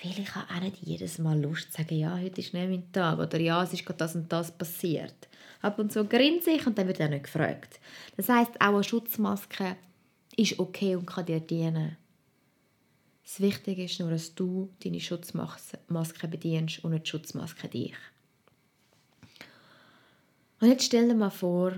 weil 0.01 0.19
ich 0.19 0.29
auch 0.35 0.61
nicht 0.61 0.77
jedes 0.81 1.17
Mal 1.19 1.41
Lust 1.41 1.73
zu 1.73 1.81
sagen, 1.81 1.97
ja, 1.97 2.17
heute 2.17 2.39
ist 2.39 2.53
nicht 2.53 2.69
mein 2.69 2.91
Tag 2.91 3.19
oder 3.19 3.39
ja, 3.39 3.63
es 3.63 3.73
ist 3.73 3.85
gerade 3.85 3.97
das 3.97 4.15
und 4.15 4.31
das 4.31 4.51
passiert. 4.51 5.27
Ab 5.61 5.77
und 5.77 5.91
zu 5.91 6.05
grinse 6.05 6.51
ich 6.51 6.65
und 6.65 6.77
dann 6.77 6.87
wird 6.87 7.01
auch 7.01 7.09
nicht 7.09 7.23
gefragt. 7.23 7.79
Das 8.15 8.29
heißt, 8.29 8.61
auch 8.61 8.75
eine 8.75 8.83
Schutzmaske 8.83 9.75
ist 10.37 10.57
okay 10.57 10.95
und 10.95 11.05
kann 11.05 11.25
dir 11.25 11.41
dienen. 11.41 11.97
Das 13.23 13.41
Wichtige 13.41 13.83
ist 13.83 13.99
nur, 13.99 14.09
dass 14.09 14.33
du 14.33 14.69
deine 14.83 15.01
Schutzmaske 15.01 16.27
bedienst 16.29 16.83
und 16.83 16.91
nicht 16.91 17.05
die 17.05 17.09
Schutzmaske 17.09 17.67
dich. 17.67 17.95
Und 20.61 20.69
jetzt 20.69 20.85
stell 20.85 21.07
dir 21.07 21.15
mal 21.15 21.29
vor, 21.29 21.73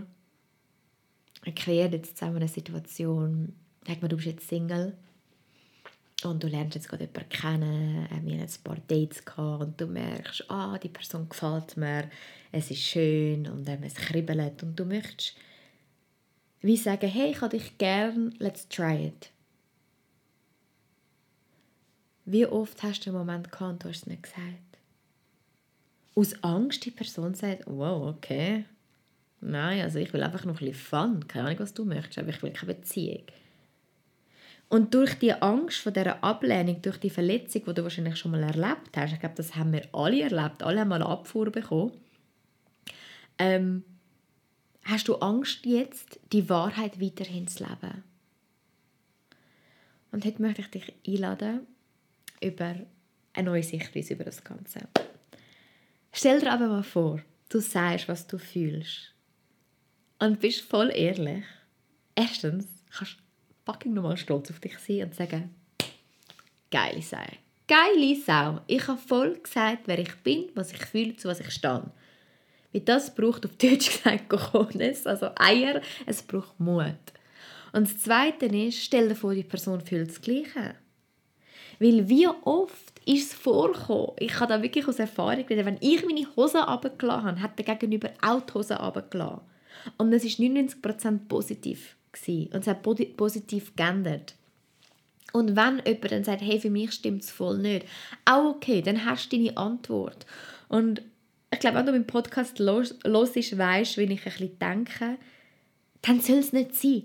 wir 1.43 1.55
kreieren 1.55 1.91
jetzt 1.91 2.17
zusammen 2.17 2.37
eine 2.37 2.47
Situation, 2.47 3.53
sag 3.87 4.01
mal, 4.01 4.07
du 4.07 4.15
bist 4.15 4.27
jetzt 4.27 4.47
Single 4.47 4.95
und 6.25 6.43
du 6.43 6.47
lernst 6.47 6.75
jetzt 6.75 6.89
gerade 6.89 7.05
jemanden 7.05 7.29
kennen, 7.29 8.05
äh, 8.05 8.25
wir 8.25 8.39
haben 8.39 8.41
ein 8.41 8.63
paar 8.63 8.77
Dates 8.87 9.25
gehabt 9.25 9.63
und 9.63 9.81
du 9.81 9.87
merkst, 9.87 10.45
ah, 10.49 10.77
die 10.77 10.89
Person 10.89 11.29
gefällt 11.29 11.77
mir, 11.77 12.09
es 12.51 12.71
ist 12.71 12.81
schön 12.81 13.47
und 13.47 13.67
ähm, 13.67 13.83
es 13.83 13.95
kribbelt 13.95 14.63
und 14.63 14.79
du 14.79 14.85
möchtest 14.85 15.35
wie 16.61 16.77
sagen, 16.77 17.09
hey, 17.09 17.31
ich 17.31 17.41
habe 17.41 17.57
dich 17.57 17.77
gern, 17.77 18.35
let's 18.37 18.67
try 18.69 19.07
it. 19.07 19.31
Wie 22.25 22.45
oft 22.45 22.81
hast 22.83 23.05
du 23.05 23.09
einen 23.09 23.17
Moment 23.17 23.51
gehabt 23.51 23.71
und 23.71 23.83
du 23.83 23.89
hast 23.89 24.01
es 24.01 24.07
nicht 24.07 24.23
gesagt? 24.23 24.77
Aus 26.13 26.43
Angst, 26.43 26.85
die 26.85 26.91
Person 26.91 27.33
sagt, 27.33 27.63
wow, 27.65 28.15
okay. 28.15 28.65
Nein, 29.39 29.81
also 29.81 29.97
ich 29.97 30.13
will 30.13 30.21
einfach 30.21 30.45
noch 30.45 30.61
ein 30.61 30.65
bisschen 30.67 30.75
Fun. 30.75 31.27
Keine 31.27 31.47
Ahnung, 31.47 31.59
was 31.59 31.73
du 31.73 31.83
möchtest, 31.83 32.19
aber 32.19 32.29
ich 32.29 32.43
will 32.43 32.51
keine 32.51 32.75
Beziehung. 32.75 33.23
Und 34.71 34.93
durch 34.93 35.15
die 35.15 35.33
Angst 35.33 35.79
vor 35.79 35.91
dieser 35.91 36.23
Ablehnung, 36.23 36.81
durch 36.81 36.95
die 36.95 37.09
Verletzung, 37.09 37.65
die 37.65 37.73
du 37.73 37.83
wahrscheinlich 37.83 38.15
schon 38.15 38.31
mal 38.31 38.41
erlebt 38.41 38.95
hast, 38.95 39.11
ich 39.11 39.19
glaube, 39.19 39.35
das 39.35 39.53
haben 39.57 39.73
wir 39.73 39.83
alle 39.91 40.21
erlebt, 40.21 40.63
alle 40.63 40.79
haben 40.79 40.87
mal 40.87 41.03
Abfuhr 41.03 41.51
bekommen, 41.51 41.91
ähm, 43.37 43.83
hast 44.83 45.09
du 45.09 45.15
Angst 45.15 45.65
jetzt, 45.65 46.21
die 46.31 46.47
Wahrheit 46.47 47.01
weiterhin 47.01 47.49
zu 47.49 47.65
leben. 47.65 48.01
Und 50.13 50.23
heute 50.23 50.41
möchte 50.41 50.61
ich 50.61 50.69
dich 50.69 50.93
einladen, 51.05 51.67
über 52.41 52.75
eine 53.33 53.49
neue 53.49 53.63
Sichtweise 53.63 54.13
über 54.13 54.23
das 54.23 54.41
Ganze. 54.41 54.87
Stell 56.13 56.39
dir 56.39 56.49
aber 56.49 56.69
mal 56.69 56.83
vor, 56.83 57.21
du 57.49 57.59
sagst, 57.59 58.07
was 58.07 58.25
du 58.25 58.37
fühlst. 58.37 59.13
Und 60.17 60.39
bist 60.39 60.61
voll 60.61 60.93
ehrlich. 60.95 61.43
Erstens 62.15 62.67
kannst 62.89 63.17
du 63.17 63.30
fucking 63.65 63.94
nochmal 63.94 64.18
stolz 64.18 64.50
auf 64.50 64.60
dich 64.60 64.77
sein 64.80 65.03
und 65.03 65.15
sagen, 65.15 65.53
geile 66.72 67.01
Sau. 67.01 67.18
Geile 67.68 68.15
Sau. 68.15 68.62
Ich 68.68 68.88
habe 68.88 69.00
voll 69.00 69.38
gesagt, 69.39 69.84
wer 69.86 70.00
ich 70.00 70.15
bin, 70.24 70.50
was 70.56 70.72
ich 70.74 70.86
fühle, 70.86 71.15
zu 71.15 71.27
was 71.27 71.39
ich 71.39 71.51
stehe. 71.51 71.91
Weil 72.74 72.82
das 72.82 73.13
braucht 73.13 73.46
auf 73.46 73.56
Deutsch 73.58 73.91
gesagt 74.03 74.30
Cojones, 74.30 75.06
also 75.06 75.30
Eier, 75.36 75.82
es 76.06 76.22
braucht 76.22 76.60
Mut. 76.60 76.96
Und 77.74 77.88
das 77.88 78.00
Zweite 78.00 78.46
ist, 78.48 78.84
stell 78.84 79.10
dir 79.10 79.15
vor, 79.15 79.34
die 79.34 79.44
Person 79.44 79.82
fühlt 79.82 80.10
das 80.10 80.22
Gleiche. 80.22 80.75
Weil 81.80 82.08
wie 82.10 82.27
oft 82.27 83.00
ist 83.06 83.32
es 83.32 83.34
vorgekommen, 83.34 84.12
ich 84.20 84.32
kann 84.32 84.50
da 84.50 84.62
wirklich 84.62 84.88
aus 84.88 85.00
Erfahrung 85.00 85.46
reden, 85.46 85.65
wenn 85.65 85.77
ich 85.80 86.06
meine 86.06 86.27
Hose 86.36 86.60
runtergelassen 86.60 87.27
habe, 87.27 87.41
hat 87.41 87.58
der 87.58 87.75
Gegenüber 87.75 88.12
auch 88.22 88.41
die 88.41 88.53
Hose 88.53 88.75
runtergelassen. 88.75 89.41
Und 89.98 90.13
es 90.13 90.24
war 90.24 90.46
99% 90.46 91.27
positiv. 91.27 91.96
Gewesen. 92.12 92.53
Und 92.53 92.62
es 92.62 92.68
hat 92.68 92.84
positiv 92.84 93.75
geändert. 93.75 94.36
Und 95.34 95.56
wenn 95.56 95.82
jemand 95.86 96.12
dann 96.12 96.24
sagt, 96.24 96.41
hey, 96.41 96.60
für 96.60 96.70
mich 96.70 96.91
stimmt 96.91 97.24
es 97.24 97.32
voll 97.32 97.58
nicht, 97.58 97.86
auch 98.25 98.56
okay, 98.56 98.82
dann 98.82 99.06
hast 99.06 99.32
du 99.32 99.38
deine 99.38 99.56
Antwort. 99.58 100.25
Und 100.68 101.01
ich 101.53 101.60
glaube, 101.60 101.77
wenn 101.77 101.86
du 101.86 101.91
meinen 101.91 102.08
Podcast 102.08 102.60
los, 102.60 102.96
los 103.03 103.36
ist, 103.36 103.58
weißt, 103.58 103.98
wie 103.98 104.03
ich 104.03 104.10
ein 104.20 104.24
bisschen 104.24 104.60
denke, 104.60 105.18
dann 106.01 106.20
soll 106.20 106.38
es 106.38 106.53
nicht 106.53 106.75
sein. 106.75 107.03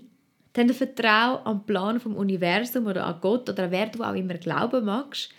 Dann 0.53 0.73
vertraue 0.73 1.45
am 1.45 1.65
Plan 1.65 1.99
vom 1.99 2.15
Universum 2.15 2.87
oder 2.87 3.05
an 3.05 3.19
Gott 3.21 3.49
oder 3.49 3.65
an 3.65 3.71
wer 3.71 3.87
du 3.87 4.03
auch 4.03 4.15
immer 4.15 4.35
glauben 4.35 4.85
magst, 4.85 5.29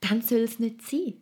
dann 0.00 0.22
soll 0.22 0.40
es 0.40 0.58
nicht 0.58 0.82
sein. 0.82 1.14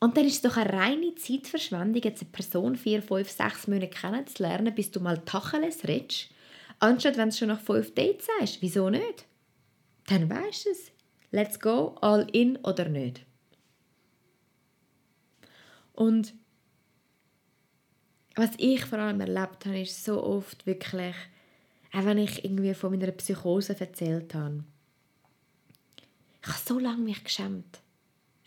Und 0.00 0.16
dann 0.16 0.24
ist 0.24 0.36
es 0.36 0.42
doch 0.42 0.56
eine 0.56 0.72
reine 0.72 1.14
Zeitverschwendung, 1.16 2.02
jetzt 2.02 2.22
eine 2.22 2.30
Person 2.30 2.76
vier, 2.76 3.02
fünf, 3.02 3.28
sechs 3.28 3.66
Monate 3.66 3.88
kennenzulernen, 3.88 4.74
bis 4.74 4.90
du 4.90 5.00
mal 5.00 5.18
Tacheles 5.18 5.86
redest, 5.86 6.28
anstatt 6.78 7.16
wenn 7.16 7.30
du 7.30 7.36
schon 7.36 7.48
nach 7.48 7.60
fünf 7.60 7.94
Dates 7.94 8.26
sagst. 8.38 8.62
Wieso 8.62 8.90
nicht? 8.90 9.26
Dann 10.06 10.30
weißt 10.30 10.66
du 10.66 10.70
es. 10.70 10.92
Let's 11.30 11.60
go, 11.60 11.96
all 12.00 12.26
in 12.32 12.56
oder 12.58 12.88
nicht. 12.88 13.24
Und 15.92 16.32
was 18.34 18.50
ich 18.56 18.84
vor 18.84 18.98
allem 18.98 19.20
erlebt 19.20 19.66
habe, 19.66 19.80
ist 19.80 20.04
so 20.04 20.22
oft 20.22 20.64
wirklich 20.64 21.14
auch 21.92 22.04
wenn 22.04 22.18
ich 22.18 22.44
irgendwie 22.44 22.74
von 22.74 22.90
meiner 22.90 23.12
Psychose 23.12 23.78
erzählt 23.78 24.34
habe. 24.34 24.64
Ich 26.42 26.48
habe 26.48 26.58
so 26.64 26.78
lange 26.78 27.02
mich 27.02 27.24
geschämt. 27.24 27.80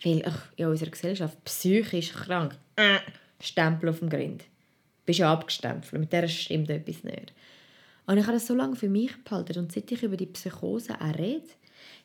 Weil 0.02 0.22
ach, 0.26 0.52
in 0.56 0.66
unserer 0.66 0.90
Gesellschaft 0.90 1.42
psychisch 1.44 2.12
krank. 2.12 2.56
Äh, 2.76 2.98
Stempel 3.40 3.90
auf 3.90 3.98
dem 3.98 4.08
Grind. 4.08 4.44
Bist 5.04 5.18
ja 5.18 5.32
abgestempelt. 5.32 5.92
Mit 5.92 6.12
der 6.12 6.28
stimmt 6.28 6.70
etwas 6.70 7.04
nicht. 7.04 7.32
Und 8.06 8.18
ich 8.18 8.24
habe 8.24 8.34
das 8.34 8.46
so 8.46 8.54
lange 8.54 8.76
für 8.76 8.88
mich 8.88 9.12
behalten. 9.24 9.58
Und 9.58 9.72
seit 9.72 9.90
ich 9.90 10.02
über 10.02 10.16
die 10.16 10.26
Psychose 10.26 11.00
auch 11.00 11.18
rede, 11.18 11.46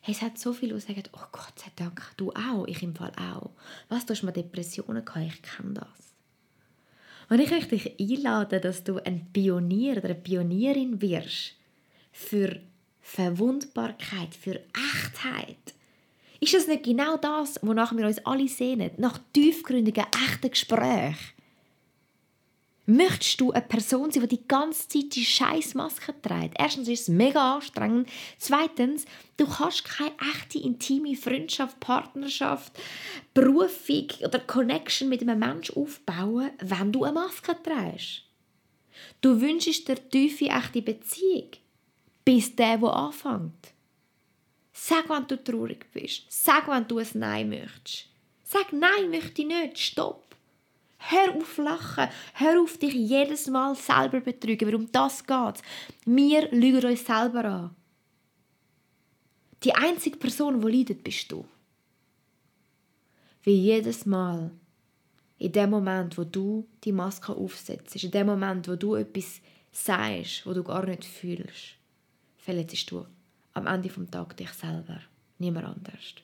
hey, 0.00 0.14
es 0.14 0.22
hat 0.22 0.38
so 0.38 0.52
viele, 0.52 0.74
die 0.74 0.80
sagen, 0.80 1.02
oh 1.12 1.26
Gott 1.32 1.58
sei 1.58 1.70
Dank, 1.76 2.02
du 2.16 2.30
auch, 2.32 2.66
ich 2.66 2.82
im 2.82 2.94
Fall 2.94 3.12
auch. 3.16 3.50
Was, 3.88 4.06
du 4.06 4.14
hast 4.14 4.22
mal 4.22 4.32
Depressionen 4.32 5.04
gehabt, 5.04 5.26
ich 5.26 5.42
kenne 5.42 5.74
das. 5.74 6.08
Und 7.28 7.40
ich 7.40 7.50
möchte 7.50 7.76
dich 7.76 8.00
einladen, 8.00 8.62
dass 8.62 8.84
du 8.84 9.04
ein 9.04 9.26
Pionier 9.32 9.98
oder 9.98 10.06
eine 10.06 10.14
Pionierin 10.14 11.00
wirst 11.02 11.54
für 12.12 12.60
Verwundbarkeit, 13.00 14.34
für 14.34 14.60
Echtheit. 14.94 15.74
Ist 16.40 16.54
das 16.54 16.68
nicht 16.68 16.84
genau 16.84 17.16
das, 17.16 17.58
wonach 17.62 17.94
wir 17.96 18.06
uns 18.06 18.24
alle 18.24 18.48
sehnen? 18.48 18.92
Nach 18.96 19.18
tiefgründigen, 19.32 20.04
echten 20.26 20.50
Gesprächen? 20.50 21.37
Möchtest 22.90 23.38
du 23.38 23.52
eine 23.52 23.66
Person 23.66 24.10
sein, 24.10 24.22
die 24.22 24.38
die 24.38 24.48
ganze 24.48 24.88
Zeit 24.88 25.14
die 25.14 25.22
scheiß 25.22 25.74
Maske 25.74 26.14
trägt? 26.22 26.54
Erstens 26.58 26.88
ist 26.88 27.02
es 27.02 27.08
mega 27.08 27.56
anstrengend. 27.56 28.08
Zweitens, 28.38 29.04
du 29.36 29.46
kannst 29.46 29.84
keine 29.84 30.14
echte, 30.34 30.58
intime 30.58 31.14
Freundschaft, 31.14 31.78
Partnerschaft, 31.80 32.72
Berufung 33.34 34.06
oder 34.24 34.38
Connection 34.38 35.10
mit 35.10 35.20
einem 35.20 35.38
Menschen 35.38 35.76
aufbauen, 35.76 36.48
wenn 36.60 36.90
du 36.90 37.04
eine 37.04 37.12
Maske 37.12 37.54
trägst. 37.62 38.22
Du 39.20 39.38
wünschst 39.38 39.86
dir 39.86 40.08
tiefe, 40.08 40.46
echte 40.46 40.80
Beziehung, 40.80 41.50
bis 42.24 42.56
der, 42.56 42.78
der 42.78 42.88
anfängt. 42.88 43.74
Sag, 44.72 45.10
wenn 45.10 45.26
du 45.26 45.36
traurig 45.44 45.84
bist. 45.92 46.22
Sag, 46.30 46.66
wenn 46.68 46.88
du 46.88 46.96
ein 46.96 47.08
Nein 47.12 47.50
möchtest. 47.50 48.06
Sag, 48.44 48.72
Nein 48.72 49.10
möchte 49.10 49.42
ich 49.42 49.48
nicht. 49.48 49.78
Stopp. 49.78 50.27
Hör 50.98 51.36
auf 51.36 51.56
lachen. 51.58 52.08
Hör 52.34 52.60
auf 52.60 52.76
dich 52.76 52.94
jedes 52.94 53.46
Mal 53.46 53.74
selber 53.76 54.20
betrügen, 54.20 54.66
weil 54.68 54.74
um 54.74 54.90
das 54.90 55.24
geht. 55.24 55.62
Wir 56.04 56.50
lügen 56.50 56.84
uns 56.84 57.06
selber 57.06 57.44
an. 57.44 57.76
Die 59.62 59.74
einzige 59.74 60.16
Person, 60.16 60.60
die 60.60 60.78
leidet, 60.78 61.02
bist 61.02 61.30
du. 61.32 61.44
Wie 63.42 63.54
jedes 63.54 64.06
Mal, 64.06 64.50
in 65.38 65.52
dem 65.52 65.70
Moment, 65.70 66.18
wo 66.18 66.24
du 66.24 66.68
die 66.84 66.92
Maske 66.92 67.34
aufsetzt, 67.34 68.02
in 68.02 68.10
dem 68.10 68.26
Moment, 68.26 68.68
wo 68.68 68.76
du 68.76 68.96
etwas 68.96 69.40
sagst, 69.70 70.44
wo 70.46 70.52
du 70.52 70.62
gar 70.64 70.84
nicht 70.84 71.04
fühlst, 71.04 71.76
verletzt 72.36 72.90
du 72.90 73.06
am 73.54 73.66
Ende 73.66 73.88
des 73.88 74.10
Tages 74.10 74.36
dich 74.36 74.50
selber, 74.50 75.00
niemand 75.38 75.66
anders. 75.66 76.14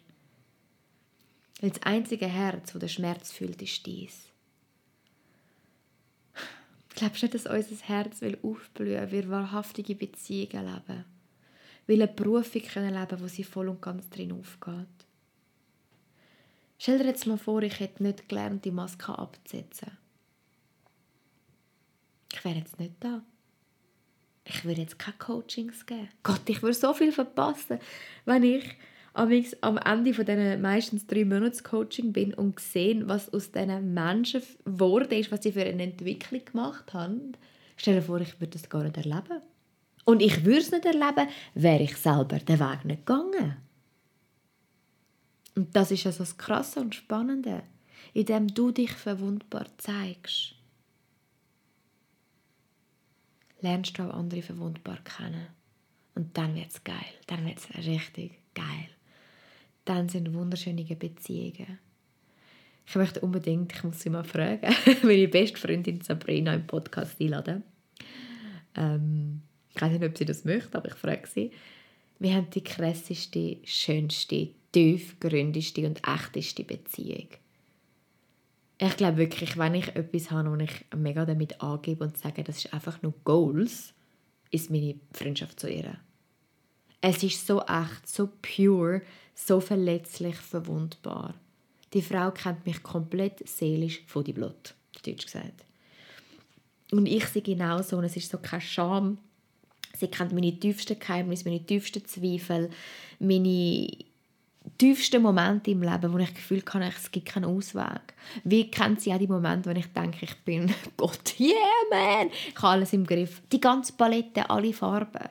Weil 1.60 1.70
das 1.70 1.82
einzige 1.82 2.26
Herz, 2.26 2.72
das 2.72 2.80
den 2.80 2.88
Schmerz 2.88 3.32
fühlt, 3.32 3.60
ist 3.62 3.86
dies. 3.86 4.33
Glaubst 6.94 7.22
du 7.22 7.26
nicht, 7.26 7.34
dass 7.34 7.46
unser 7.46 7.86
Herz 7.86 8.20
aufblühen 8.42 9.10
will, 9.10 9.28
wahrhaftige 9.28 9.94
Beziehungen 9.94 10.66
leben? 10.66 11.04
Will 11.86 12.02
eine 12.02 12.12
Berufung 12.12 12.62
können 12.62 12.94
leben, 12.94 13.20
wo 13.20 13.26
sie 13.26 13.44
voll 13.44 13.68
und 13.68 13.82
ganz 13.82 14.08
drin 14.10 14.32
aufgeht? 14.32 14.86
Stell 16.78 16.98
dir 16.98 17.06
jetzt 17.06 17.26
mal 17.26 17.38
vor, 17.38 17.62
ich 17.62 17.80
hätte 17.80 18.02
nicht 18.02 18.28
gelernt, 18.28 18.64
die 18.64 18.70
Maske 18.70 19.18
abzusetzen. 19.18 19.90
Ich 22.32 22.44
wäre 22.44 22.56
jetzt 22.56 22.78
nicht 22.78 22.94
da. 23.00 23.22
Ich 24.44 24.64
würde 24.64 24.82
jetzt 24.82 24.98
keine 24.98 25.16
Coachings 25.16 25.86
geben. 25.86 26.08
Gott, 26.22 26.42
ich 26.46 26.62
würde 26.62 26.74
so 26.74 26.92
viel 26.92 27.12
verpassen, 27.12 27.78
wenn 28.24 28.42
ich 28.42 28.64
am 29.14 29.78
Ende 29.78 30.12
von 30.12 30.26
diesen 30.26 30.60
meistens 30.60 31.06
drei 31.06 31.24
Monats 31.24 31.62
Coaching 31.62 32.12
bin 32.12 32.34
und 32.34 32.56
gesehen, 32.56 33.08
was 33.08 33.32
aus 33.32 33.52
diesen 33.52 33.94
Menschen 33.94 34.42
geworden 34.64 35.12
ist, 35.12 35.30
was 35.30 35.42
sie 35.42 35.52
für 35.52 35.64
eine 35.64 35.84
Entwicklung 35.84 36.44
gemacht 36.44 36.92
haben. 36.92 37.32
Stell 37.76 37.94
dir 37.94 38.02
vor, 38.02 38.20
ich 38.20 38.40
würde 38.40 38.58
das 38.58 38.68
gar 38.68 38.82
nicht 38.82 38.96
erleben. 38.96 39.40
Und 40.04 40.20
ich 40.20 40.44
würde 40.44 40.58
es 40.58 40.70
nicht 40.70 40.84
erleben, 40.84 41.28
wäre 41.54 41.82
ich 41.82 41.96
selber 41.96 42.38
den 42.38 42.58
Weg 42.58 42.84
nicht 42.84 43.06
gegangen. 43.06 43.56
Und 45.54 45.74
das 45.74 45.92
ist 45.92 46.06
also 46.06 46.18
das 46.18 46.36
Krasse 46.36 46.80
und 46.80 46.94
Spannende, 46.94 47.62
indem 48.12 48.48
du 48.48 48.72
dich 48.72 48.92
verwundbar 48.92 49.66
zeigst. 49.78 50.56
Lernst 53.60 53.96
du 53.96 54.02
auch 54.02 54.14
andere 54.14 54.42
verwundbar 54.42 54.98
kennen. 55.04 55.46
Und 56.16 56.36
dann 56.36 56.54
wird 56.54 56.70
es 56.70 56.84
geil. 56.84 56.96
Dann 57.28 57.46
wird 57.46 57.58
es 57.58 57.86
richtig 57.86 58.32
geil. 58.54 58.88
Dann 59.84 60.08
sind 60.08 60.32
wunderschöne 60.34 60.84
Beziehungen. 60.84 61.78
Ich 62.86 62.94
möchte 62.96 63.20
unbedingt, 63.20 63.72
ich 63.72 63.82
muss 63.82 64.00
sie 64.00 64.10
mal 64.10 64.24
fragen, 64.24 64.74
meine 65.02 65.28
beste 65.28 65.58
Freundin 65.58 66.00
Sabrina 66.00 66.54
im 66.54 66.66
Podcast 66.66 67.20
einladen. 67.20 67.62
Ähm, 68.76 69.42
ich 69.74 69.80
weiß 69.80 69.92
nicht, 69.92 70.04
ob 70.04 70.16
sie 70.16 70.24
das 70.24 70.44
möchte, 70.44 70.76
aber 70.76 70.88
ich 70.88 70.94
frage 70.94 71.26
sie. 71.26 71.50
Wir 72.18 72.34
haben 72.34 72.50
die 72.50 72.62
krasseste, 72.62 73.58
schönste, 73.64 74.50
tiefgründigste 74.72 75.86
und 75.86 76.06
echteste 76.06 76.64
Beziehung. 76.64 77.28
Ich 78.78 78.96
glaube 78.96 79.18
wirklich, 79.18 79.56
wenn 79.56 79.74
ich 79.74 79.88
etwas 79.94 80.30
habe, 80.30 80.50
wo 80.50 80.56
ich 80.56 80.84
mega 80.96 81.24
damit 81.24 81.60
angebe 81.60 82.04
und 82.04 82.18
sage, 82.18 82.44
das 82.44 82.58
ist 82.58 82.74
einfach 82.74 83.00
nur 83.02 83.14
Goals, 83.24 83.94
ist 84.50 84.70
meine 84.70 84.96
Freundschaft 85.12 85.60
zu 85.60 85.70
ihr. 85.70 85.96
Es 87.06 87.22
ist 87.22 87.46
so 87.46 87.60
echt, 87.60 88.08
so 88.08 88.30
pure, 88.40 89.02
so 89.34 89.60
verletzlich, 89.60 90.36
verwundbar. 90.36 91.34
Die 91.92 92.00
Frau 92.00 92.30
kennt 92.30 92.64
mich 92.64 92.82
komplett 92.82 93.46
seelisch 93.46 94.00
von 94.06 94.24
die 94.24 94.32
Blut, 94.32 94.74
deutsch 95.04 95.26
gesagt. 95.26 95.66
Und 96.92 97.04
ich 97.04 97.26
sehe 97.26 97.42
genauso 97.42 97.98
und 97.98 98.04
es 98.04 98.16
ist 98.16 98.30
so 98.30 98.38
keine 98.38 98.62
Scham. 98.62 99.18
Sie 99.94 100.08
kennt 100.08 100.32
meine 100.32 100.58
tiefsten 100.58 100.98
Geheimnisse, 100.98 101.44
meine 101.44 101.62
tiefsten 101.62 102.06
Zweifel, 102.06 102.70
meine 103.18 103.90
tiefsten 104.78 105.20
Momente 105.20 105.72
im 105.72 105.82
Leben, 105.82 106.10
wo 106.10 106.16
ich 106.16 106.28
das 106.28 106.36
Gefühl 106.36 106.62
habe, 106.72 106.86
es 106.86 107.10
gibt 107.10 107.26
keinen 107.26 107.44
Ausweg. 107.44 108.14
Wie 108.44 108.70
kennt 108.70 109.02
sie 109.02 109.12
auch 109.12 109.18
die 109.18 109.26
Momente, 109.26 109.68
wo 109.68 109.78
ich 109.78 109.92
denke, 109.92 110.24
ich 110.24 110.36
bin 110.36 110.72
Gott, 110.96 111.38
yeah, 111.38 111.52
man, 111.90 112.30
ich 112.30 112.56
habe 112.56 112.68
alles 112.68 112.94
im 112.94 113.04
Griff. 113.04 113.42
Die 113.52 113.60
ganze 113.60 113.92
Palette, 113.92 114.48
alle 114.48 114.72
Farben. 114.72 115.28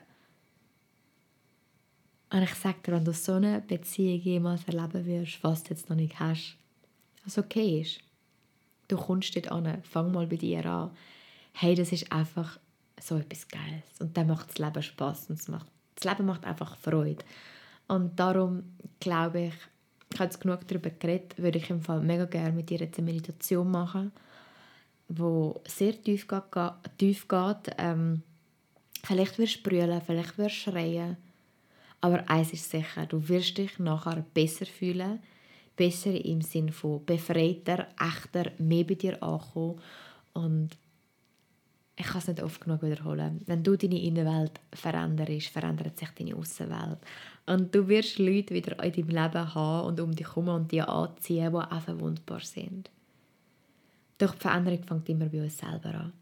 Und 2.34 2.42
ich 2.42 2.56
sage 2.56 2.78
dir, 2.84 2.94
wenn 2.94 3.06
du 3.06 3.14
so 3.14 3.34
eine 3.34 3.62
Beziehung 3.62 4.20
jemals 4.20 4.64
erleben 4.64 5.06
wirst, 5.06 5.44
was 5.44 5.62
du 5.62 5.70
jetzt 5.70 5.88
noch 5.88 5.96
nicht 5.96 6.20
hast, 6.20 6.58
was 7.24 7.38
okay 7.38 7.82
ist, 7.82 8.00
du 8.88 8.98
kommst 8.98 9.36
dort 9.36 9.52
an, 9.52 9.84
fang 9.84 10.12
mal 10.12 10.26
bei 10.26 10.38
dir 10.38 10.66
an. 10.66 10.90
Hey, 11.54 11.76
das 11.76 11.92
ist 11.92 12.12
einfach 12.12 12.58
so 13.00 13.18
etwas 13.18 13.48
Geiles. 13.48 13.84
Und 14.00 14.18
dann 14.18 14.26
macht 14.26 14.50
das 14.50 14.58
Leben 14.58 14.82
Spaß 14.82 15.30
und 15.30 15.48
macht, 15.50 15.68
das 15.94 16.06
Leben 16.06 16.26
macht 16.26 16.44
einfach 16.44 16.76
Freude. 16.76 17.24
Und 17.88 18.20
darum 18.20 18.64
glaube 19.00 19.42
ich, 19.42 19.54
ich 20.12 20.20
habe 20.20 20.26
jetzt 20.26 20.42
genug 20.42 20.68
darüber 20.68 20.90
geredet, 20.90 21.38
würde 21.38 21.60
ich 21.60 21.70
im 21.70 21.82
Fall 21.84 22.00
mega 22.00 22.26
gerne 22.26 22.54
mit 22.54 22.68
dir 22.68 22.80
jetzt 22.80 22.98
eine 22.98 23.12
Meditation 23.12 23.70
machen, 23.70 24.12
wo 25.08 25.62
sehr 25.68 26.02
tief 26.02 26.28
geht. 26.28 26.44
Tief 26.98 27.28
geht. 27.28 27.76
Ähm, 27.78 28.24
vielleicht 29.04 29.38
wirst 29.38 29.58
du 29.58 29.70
brüllen, 29.70 30.02
vielleicht 30.02 30.36
wirst 30.40 30.66
du 30.66 30.72
schreien, 30.72 31.18
aber 32.04 32.30
eins 32.30 32.52
ist 32.52 32.70
sicher, 32.70 33.06
du 33.06 33.30
wirst 33.30 33.58
dich 33.58 33.80
nachher 33.80 34.26
besser 34.34 34.66
fühlen, 34.66 35.20
besser 35.78 36.14
im 36.14 36.42
Sinn 36.42 36.70
von 36.70 37.06
befreiter, 37.06 37.88
echter, 37.98 38.52
mehr 38.58 38.84
bei 38.84 38.96
dir 38.96 39.24
ankommen 39.24 39.80
und 40.34 40.72
ich 41.96 42.06
kann 42.06 42.18
es 42.18 42.28
nicht 42.28 42.44
oft 42.44 42.60
genug 42.60 42.82
wiederholen. 42.82 43.42
Wenn 43.46 43.64
du 43.64 43.78
deine 43.78 44.02
Innenwelt 44.02 44.60
veränderst, 44.74 45.48
verändert 45.48 45.98
sich 45.98 46.10
deine 46.10 46.36
Außenwelt. 46.36 46.98
Und 47.46 47.74
du 47.74 47.88
wirst 47.88 48.20
Leute 48.20 48.54
wieder 48.54 48.84
in 48.84 48.92
deinem 48.92 49.08
Leben 49.10 49.56
haben 49.56 49.88
und 49.88 50.00
um 50.02 50.14
dich 50.14 50.28
herum 50.28 50.50
und 50.50 50.72
die 50.74 50.82
anziehen, 50.82 51.52
die 51.52 51.58
auch 51.58 51.82
verwundbar 51.82 52.42
sind. 52.42 52.90
Doch 54.18 54.34
die 54.34 54.42
Veränderung 54.42 54.84
fängt 54.84 55.08
immer 55.08 55.28
bei 55.28 55.44
uns 55.44 55.58
selber 55.58 55.94
an. 55.94 56.14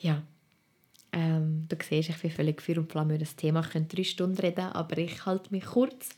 Ja, 0.00 0.22
ähm, 1.12 1.66
du 1.68 1.76
siehst, 1.82 2.10
ich 2.10 2.18
bin 2.18 2.30
völlig 2.30 2.62
für 2.62 2.78
und 2.78 2.90
flamme 2.90 3.14
über 3.14 3.24
das 3.24 3.36
Thema. 3.36 3.60
Ich 3.60 3.70
könnte 3.70 3.96
drei 3.96 4.04
Stunden 4.04 4.38
reden, 4.38 4.66
aber 4.66 4.98
ich 4.98 5.26
halte 5.26 5.50
mich 5.50 5.64
kurz. 5.64 6.10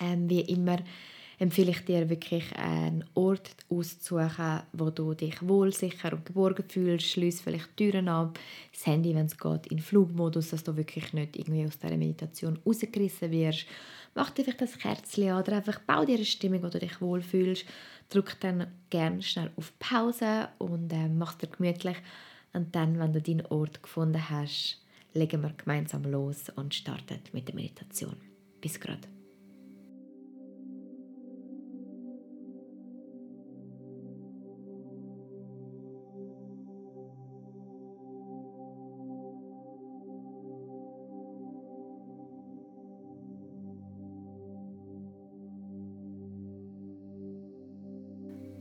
Ähm, 0.00 0.28
wie 0.28 0.40
immer 0.40 0.78
empfehle 1.38 1.70
ich 1.70 1.84
dir 1.84 2.08
wirklich 2.10 2.44
einen 2.56 3.04
Ort 3.14 3.54
auszusuchen, 3.70 4.62
wo 4.72 4.90
du 4.90 5.14
dich 5.14 5.40
wohl, 5.46 5.72
sicher 5.72 6.12
und 6.12 6.26
geborgen 6.26 6.64
fühlst. 6.68 7.06
Schließ 7.06 7.40
vielleicht 7.40 7.76
Türen 7.76 8.08
ab, 8.08 8.38
das 8.72 8.86
Handy, 8.86 9.14
wenn 9.14 9.26
es 9.26 9.38
geht, 9.38 9.68
in 9.68 9.78
Flugmodus, 9.78 10.50
dass 10.50 10.64
du 10.64 10.76
wirklich 10.76 11.12
nicht 11.12 11.36
irgendwie 11.36 11.64
aus 11.64 11.78
dieser 11.78 11.96
Meditation 11.96 12.58
rausgerissen 12.66 13.30
wirst. 13.30 13.66
Mach 14.14 14.30
dir 14.30 14.42
vielleicht 14.42 14.60
das 14.60 14.78
Kerzchen 14.78 15.30
an 15.30 15.42
oder 15.42 15.56
einfach 15.56 15.78
bau 15.80 16.04
dir 16.04 16.16
eine 16.16 16.24
Stimmung, 16.24 16.62
wo 16.62 16.68
du 16.68 16.80
dich 16.80 17.00
wohl 17.00 17.22
fühlst. 17.22 17.64
Drück 18.08 18.36
dann 18.40 18.66
gerne 18.90 19.22
schnell 19.22 19.50
auf 19.56 19.72
Pause 19.78 20.48
und 20.58 20.92
äh, 20.92 21.08
mach 21.08 21.32
es 21.32 21.38
dir 21.38 21.46
gemütlich. 21.46 21.96
Und 22.52 22.74
dann, 22.74 22.98
wenn 22.98 23.12
du 23.12 23.20
deinen 23.20 23.46
Ort 23.46 23.82
gefunden 23.82 24.30
hast, 24.30 24.82
legen 25.14 25.42
wir 25.42 25.50
gemeinsam 25.50 26.04
los 26.04 26.48
und 26.56 26.74
starten 26.74 27.20
mit 27.32 27.48
der 27.48 27.54
Meditation. 27.54 28.16
Bis 28.60 28.80
gerade. 28.80 29.08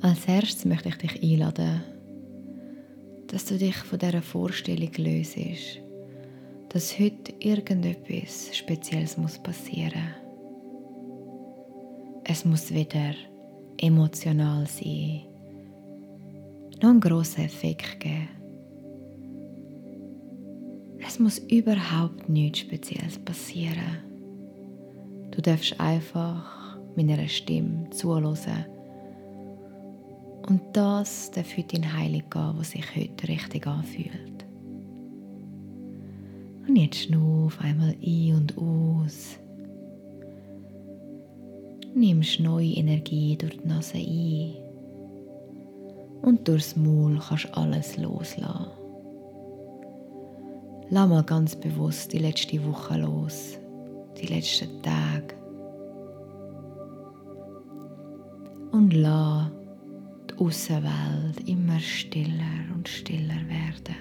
Als 0.01 0.25
erstes 0.25 0.63
möchte 0.63 0.89
ich 0.89 0.97
dich 0.97 1.23
einladen, 1.23 1.83
dass 3.37 3.45
du 3.45 3.57
dich 3.59 3.75
von 3.75 3.99
dieser 3.99 4.23
Vorstellung 4.23 4.89
löst, 4.97 5.37
dass 6.69 6.97
heute 6.97 7.33
irgendetwas 7.37 8.49
Spezielles 8.57 9.15
muss 9.15 9.37
passieren 9.37 10.07
Es 12.23 12.45
muss 12.45 12.73
wieder 12.73 13.13
emotional 13.77 14.65
sein, 14.65 15.21
noch 16.81 16.89
einen 16.89 16.99
grossen 16.99 17.43
Effekt 17.45 17.99
geben. 17.99 18.27
Es 21.07 21.19
muss 21.19 21.37
überhaupt 21.37 22.27
nichts 22.27 22.61
Spezielles 22.61 23.19
passieren. 23.19 23.99
Du 25.29 25.43
darfst 25.43 25.79
einfach 25.79 26.79
meiner 26.95 27.27
Stimme 27.27 27.87
zuhören 27.91 28.35
und 30.47 30.61
das 30.73 31.31
darf 31.31 31.57
heute 31.57 31.75
in 31.75 31.93
Heilung 31.93 32.23
gehen, 32.29 32.53
was 32.55 32.71
sich 32.71 32.95
heute 32.95 33.27
richtig 33.27 33.67
anfühlt. 33.67 34.45
Und 36.67 36.75
jetzt 36.75 37.03
schnuff 37.03 37.59
einmal 37.61 37.95
ein 38.05 38.35
und 38.35 38.57
aus. 38.57 39.37
Nimmst 41.93 42.39
neue 42.39 42.73
Energie 42.73 43.37
durch 43.37 43.57
die 43.57 43.67
Nase 43.67 43.97
ein. 43.97 44.53
Und 46.21 46.47
durchs 46.47 46.75
Maul 46.75 47.19
kannst 47.19 47.45
du 47.45 47.57
alles 47.57 47.97
loslassen. 47.97 48.67
Lass 50.89 51.09
mal 51.09 51.23
ganz 51.23 51.55
bewusst 51.55 52.13
die 52.13 52.19
letzte 52.19 52.65
Woche 52.65 52.97
los, 52.97 53.57
die 54.21 54.27
letzten 54.27 54.81
Tage. 54.81 55.35
Und 58.71 58.93
lass 58.93 59.36
Außenwelt 60.37 61.47
immer 61.47 61.79
stiller 61.79 62.73
und 62.75 62.87
stiller 62.87 63.41
werden. 63.47 63.95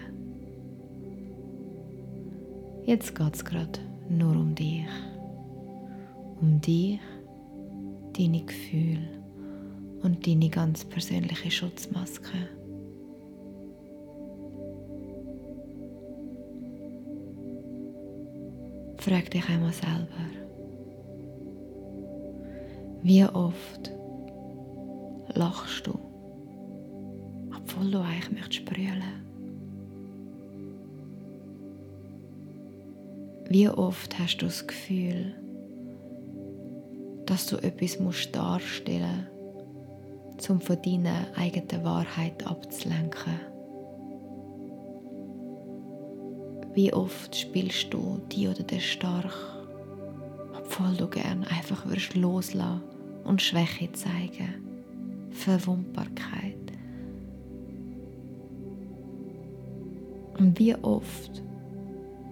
Jetzt 2.85 3.15
geht 3.15 3.35
es 3.35 3.45
gerade 3.45 3.81
nur 4.09 4.33
um 4.33 4.55
dich. 4.55 4.87
Um 6.41 6.61
dich, 6.61 7.01
deine 8.17 8.45
Gefühle 8.45 9.09
und 10.03 10.27
deine 10.27 10.49
ganz 10.51 10.85
persönliche 10.85 11.51
Schutzmaske. 11.51 12.49
Frag 18.99 19.31
dich 19.31 19.49
einmal 19.49 19.73
selber, 19.73 20.07
wie 23.03 23.25
oft 23.25 23.93
lachst 25.35 25.87
du? 25.87 26.06
Obwohl 27.77 27.91
du 27.91 27.99
eigentlich 28.01 28.33
möchtest. 28.33 28.67
Wie 33.49 33.69
oft 33.69 34.19
hast 34.19 34.39
du 34.39 34.47
das 34.47 34.67
Gefühl, 34.67 35.35
dass 37.27 37.47
du 37.47 37.57
etwas 37.59 38.01
musst 38.01 38.35
darstellen 38.35 39.29
musst, 40.33 40.51
um 40.51 40.61
von 40.61 40.81
deiner 40.83 41.27
eigenen 41.37 41.85
Wahrheit 41.85 42.47
abzulenken? 42.47 43.41
Wie 46.75 46.93
oft 46.93 47.35
spielst 47.37 47.95
du 47.95 48.21
die 48.33 48.49
oder 48.49 48.63
den 48.63 48.81
stark, 48.81 49.33
obwohl 50.59 50.95
du 50.97 51.07
gern 51.09 51.45
einfach 51.45 51.87
würdest 51.87 52.15
loslassen 52.15 52.83
und 53.25 53.41
Schwäche 53.41 53.91
zeigen, 53.93 54.67
Verwundbarkeit? 55.31 56.66
Und 60.39 60.59
wie 60.59 60.75
oft 60.77 61.43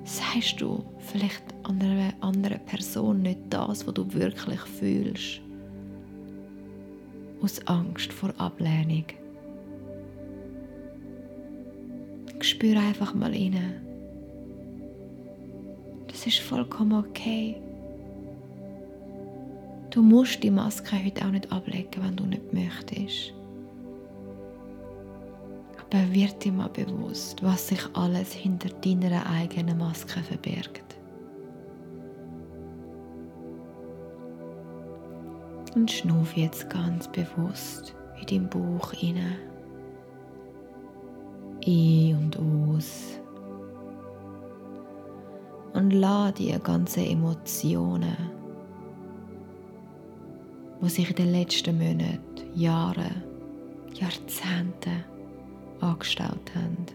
sagst 0.04 0.60
du 0.60 0.84
vielleicht 0.98 1.42
einer 1.64 2.12
anderen 2.20 2.60
Person 2.66 3.22
nicht 3.22 3.40
das, 3.50 3.86
was 3.86 3.94
du 3.94 4.12
wirklich 4.12 4.60
fühlst. 4.60 5.40
Aus 7.40 7.66
Angst 7.66 8.12
vor 8.12 8.32
Ablehnung. 8.38 9.04
Spür 12.40 12.78
einfach 12.78 13.14
mal 13.14 13.30
rein. 13.30 13.80
Das 16.08 16.26
ist 16.26 16.40
vollkommen 16.40 17.04
okay. 17.06 17.56
Du 19.90 20.02
musst 20.02 20.42
die 20.42 20.50
Maske 20.50 21.02
heute 21.02 21.24
auch 21.24 21.30
nicht 21.30 21.50
ablegen, 21.50 22.02
wenn 22.02 22.16
du 22.16 22.26
nicht 22.26 22.52
möchtest. 22.52 23.32
Aber 25.94 26.12
wird 26.12 26.44
dir 26.44 26.50
mal 26.50 26.70
bewusst, 26.70 27.40
was 27.44 27.68
sich 27.68 27.80
alles 27.92 28.32
hinter 28.32 28.68
deiner 28.68 29.30
eigenen 29.30 29.78
Maske 29.78 30.20
verbirgt. 30.24 30.96
Und 35.76 35.88
schnuff 35.88 36.36
jetzt 36.36 36.68
ganz 36.68 37.06
bewusst 37.06 37.94
in 38.20 38.26
deinen 38.26 38.50
Bauch 38.50 38.90
hinein. 38.90 39.38
Ein 41.64 42.16
und 42.16 42.38
aus. 42.38 43.20
Und 45.74 45.92
lade 45.92 46.42
die 46.42 46.58
ganzen 46.60 47.04
Emotionen, 47.04 48.16
die 50.82 50.88
sich 50.88 51.10
in 51.10 51.16
den 51.16 51.32
letzten 51.32 51.78
Monaten, 51.78 52.18
Jahren, 52.52 53.22
Jahrzehnten 53.92 55.13
angestaut 55.84 56.54
haben. 56.54 56.86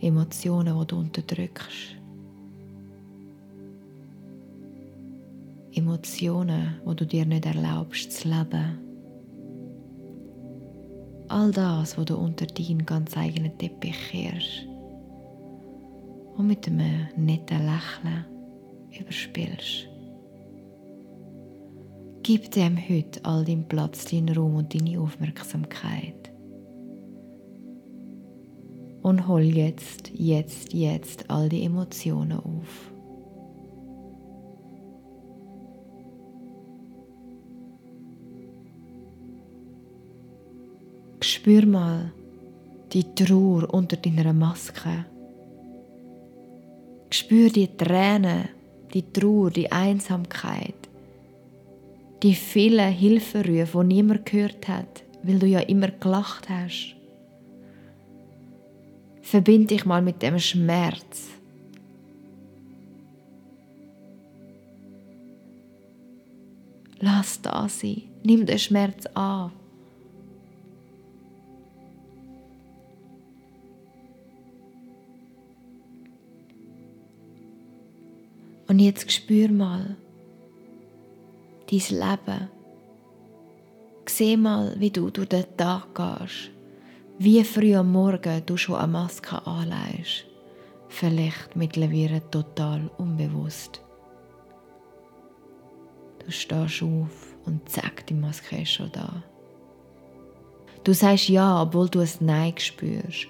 Emotionen, 0.00 0.78
die 0.78 0.86
du 0.86 0.96
unterdrückst. 0.98 1.96
Emotionen, 5.72 6.80
wo 6.84 6.94
du 6.94 7.04
dir 7.04 7.26
nicht 7.26 7.44
erlaubst 7.44 8.12
zu 8.12 8.28
leben. 8.28 8.78
All 11.28 11.50
das, 11.50 11.98
was 11.98 12.04
du 12.04 12.16
unter 12.16 12.46
deinen 12.46 12.86
ganz 12.86 13.16
eigenen 13.16 13.58
Teppich 13.58 13.96
kehrst 14.10 14.66
und 16.36 16.46
mit 16.46 16.66
einem 16.66 17.08
netten 17.16 17.66
Lächeln 17.66 18.24
überspielst. 18.98 19.95
Gib 22.26 22.50
dem 22.50 22.76
heute 22.76 23.24
all 23.24 23.44
deinen 23.44 23.68
Platz, 23.68 24.06
deinen 24.06 24.36
Raum 24.36 24.56
und 24.56 24.74
deine 24.74 24.98
Aufmerksamkeit. 24.98 26.32
Und 29.00 29.28
hol 29.28 29.42
jetzt, 29.42 30.10
jetzt, 30.12 30.72
jetzt 30.72 31.30
all 31.30 31.48
die 31.48 31.62
Emotionen 31.62 32.32
auf. 32.32 32.90
Spür 41.20 41.64
mal 41.64 42.12
die 42.92 43.04
Trauer 43.14 43.72
unter 43.72 43.98
deiner 43.98 44.32
Maske. 44.32 45.06
Spür 47.10 47.50
die 47.50 47.68
Tränen, 47.68 48.48
die 48.92 49.12
Trauer, 49.12 49.52
die 49.52 49.70
Einsamkeit 49.70 50.85
die 52.22 52.34
vielen 52.34 52.92
Hilferufe, 52.92 53.80
die 53.80 53.86
niemand 53.94 54.26
gehört 54.26 54.68
hat, 54.68 55.04
weil 55.22 55.38
du 55.38 55.46
ja 55.46 55.60
immer 55.60 55.88
gelacht 55.88 56.48
hast. 56.48 56.94
Verbind 59.22 59.70
dich 59.70 59.84
mal 59.84 60.02
mit 60.02 60.22
dem 60.22 60.38
Schmerz. 60.38 61.28
Lass 67.00 67.42
da 67.42 67.68
sein. 67.68 68.02
Nimm 68.22 68.46
den 68.46 68.58
Schmerz 68.58 69.06
an. 69.14 69.52
Und 78.68 78.80
jetzt 78.80 79.10
spür 79.12 79.48
mal, 79.48 79.96
dein 81.70 81.78
Leben. 81.78 82.50
Sieh 84.08 84.36
mal, 84.36 84.74
wie 84.78 84.90
du 84.90 85.10
durch 85.10 85.28
den 85.28 85.44
Tag 85.56 85.94
gehst. 85.94 86.50
Wie 87.18 87.42
früh 87.44 87.74
am 87.74 87.92
Morgen 87.92 88.42
du 88.46 88.56
schon 88.56 88.76
eine 88.76 88.92
Maske 88.92 89.44
anlegst. 89.46 90.26
Vielleicht 90.88 91.56
mittlerweile 91.56 92.22
total 92.30 92.90
unbewusst. 92.98 93.80
Du 96.24 96.30
stehst 96.30 96.82
auf 96.82 97.36
und 97.44 97.68
zack, 97.68 98.06
die 98.06 98.14
Maske 98.14 98.62
ist 98.62 98.72
schon 98.72 98.92
da. 98.92 99.22
Du 100.84 100.92
sagst 100.92 101.28
ja, 101.28 101.62
obwohl 101.62 101.88
du 101.88 102.00
ein 102.00 102.08
Nein 102.20 102.54
spürst. 102.58 103.26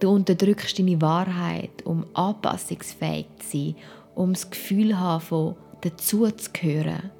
Du 0.00 0.10
unterdrückst 0.10 0.78
deine 0.78 1.00
Wahrheit, 1.00 1.84
um 1.84 2.04
anpassungsfähig 2.14 3.26
zu 3.38 3.50
sein, 3.50 3.76
um 4.14 4.32
das 4.32 4.50
Gefühl 4.50 4.90
zu 4.90 4.98
haben, 4.98 5.56
dazuzugehören. 5.80 7.10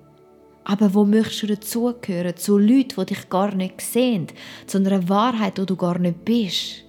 Aber 0.65 0.95
wo 0.95 1.05
möchtest 1.05 1.43
du 1.43 1.47
dazugehören? 1.49 2.37
Zu 2.37 2.59
Leuten, 2.59 3.01
die 3.01 3.07
dich 3.07 3.29
gar 3.29 3.55
nicht 3.55 3.81
sehen, 3.81 4.27
zu 4.67 4.79
einer 4.79 5.09
Wahrheit, 5.09 5.59
wo 5.59 5.65
du 5.65 5.77
gar 5.77 5.99
nicht 5.99 6.25
bist. 6.25 6.85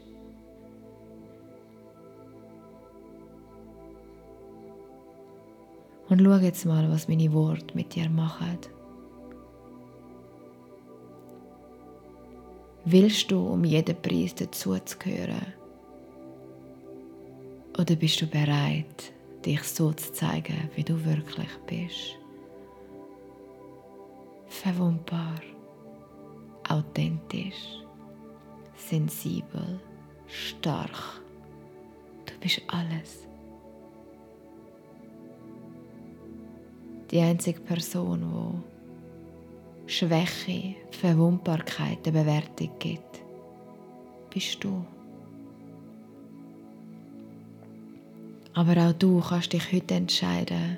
Und 6.09 6.21
schau 6.21 6.35
jetzt 6.37 6.65
mal, 6.65 6.91
was 6.91 7.07
meine 7.07 7.31
Worte 7.31 7.73
mit 7.73 7.95
dir 7.95 8.09
machen. 8.09 8.57
Willst 12.83 13.31
du 13.31 13.39
um 13.47 13.63
jeden 13.63 13.95
Preis 14.01 14.35
dazuzugehören? 14.35 15.53
Oder 17.79 17.95
bist 17.95 18.21
du 18.21 18.27
bereit, 18.27 19.13
dich 19.45 19.63
so 19.63 19.93
zu 19.93 20.11
zeigen, 20.11 20.69
wie 20.75 20.83
du 20.83 21.05
wirklich 21.05 21.49
bist? 21.67 22.20
Verwundbar, 24.51 25.41
authentisch, 26.67 27.79
sensibel, 28.75 29.79
stark. 30.27 31.21
Du 32.25 32.33
bist 32.39 32.61
alles. 32.67 33.27
Die 37.09 37.19
einzige 37.19 37.61
Person, 37.61 38.63
die 39.87 39.91
Schwäche, 39.91 40.75
Verwundbarkeit 40.91 42.05
eine 42.05 42.19
Bewertung 42.19 42.71
gibt, 42.79 43.21
bist 44.29 44.63
du. 44.63 44.85
Aber 48.53 48.77
auch 48.77 48.93
du 48.93 49.21
kannst 49.21 49.53
dich 49.53 49.71
heute 49.71 49.95
entscheiden, 49.95 50.77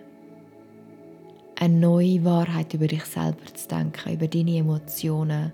eine 1.64 1.76
neue 1.76 2.24
Wahrheit 2.26 2.74
über 2.74 2.88
dich 2.88 3.06
selber 3.06 3.46
zu 3.54 3.68
denken, 3.70 4.14
über 4.14 4.28
deine 4.28 4.58
Emotionen. 4.58 5.54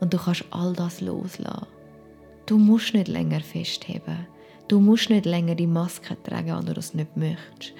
Und 0.00 0.12
du 0.12 0.18
kannst 0.18 0.44
all 0.50 0.72
das 0.72 1.00
loslassen. 1.00 1.66
Du 2.46 2.58
musst 2.58 2.94
nicht 2.94 3.08
länger 3.08 3.40
festheben. 3.40 4.26
Du 4.68 4.80
musst 4.80 5.10
nicht 5.10 5.24
länger 5.24 5.54
die 5.54 5.68
Maske 5.68 6.16
tragen, 6.22 6.56
wenn 6.56 6.66
du 6.66 6.74
das 6.74 6.94
nicht 6.94 7.16
möchtest. 7.16 7.74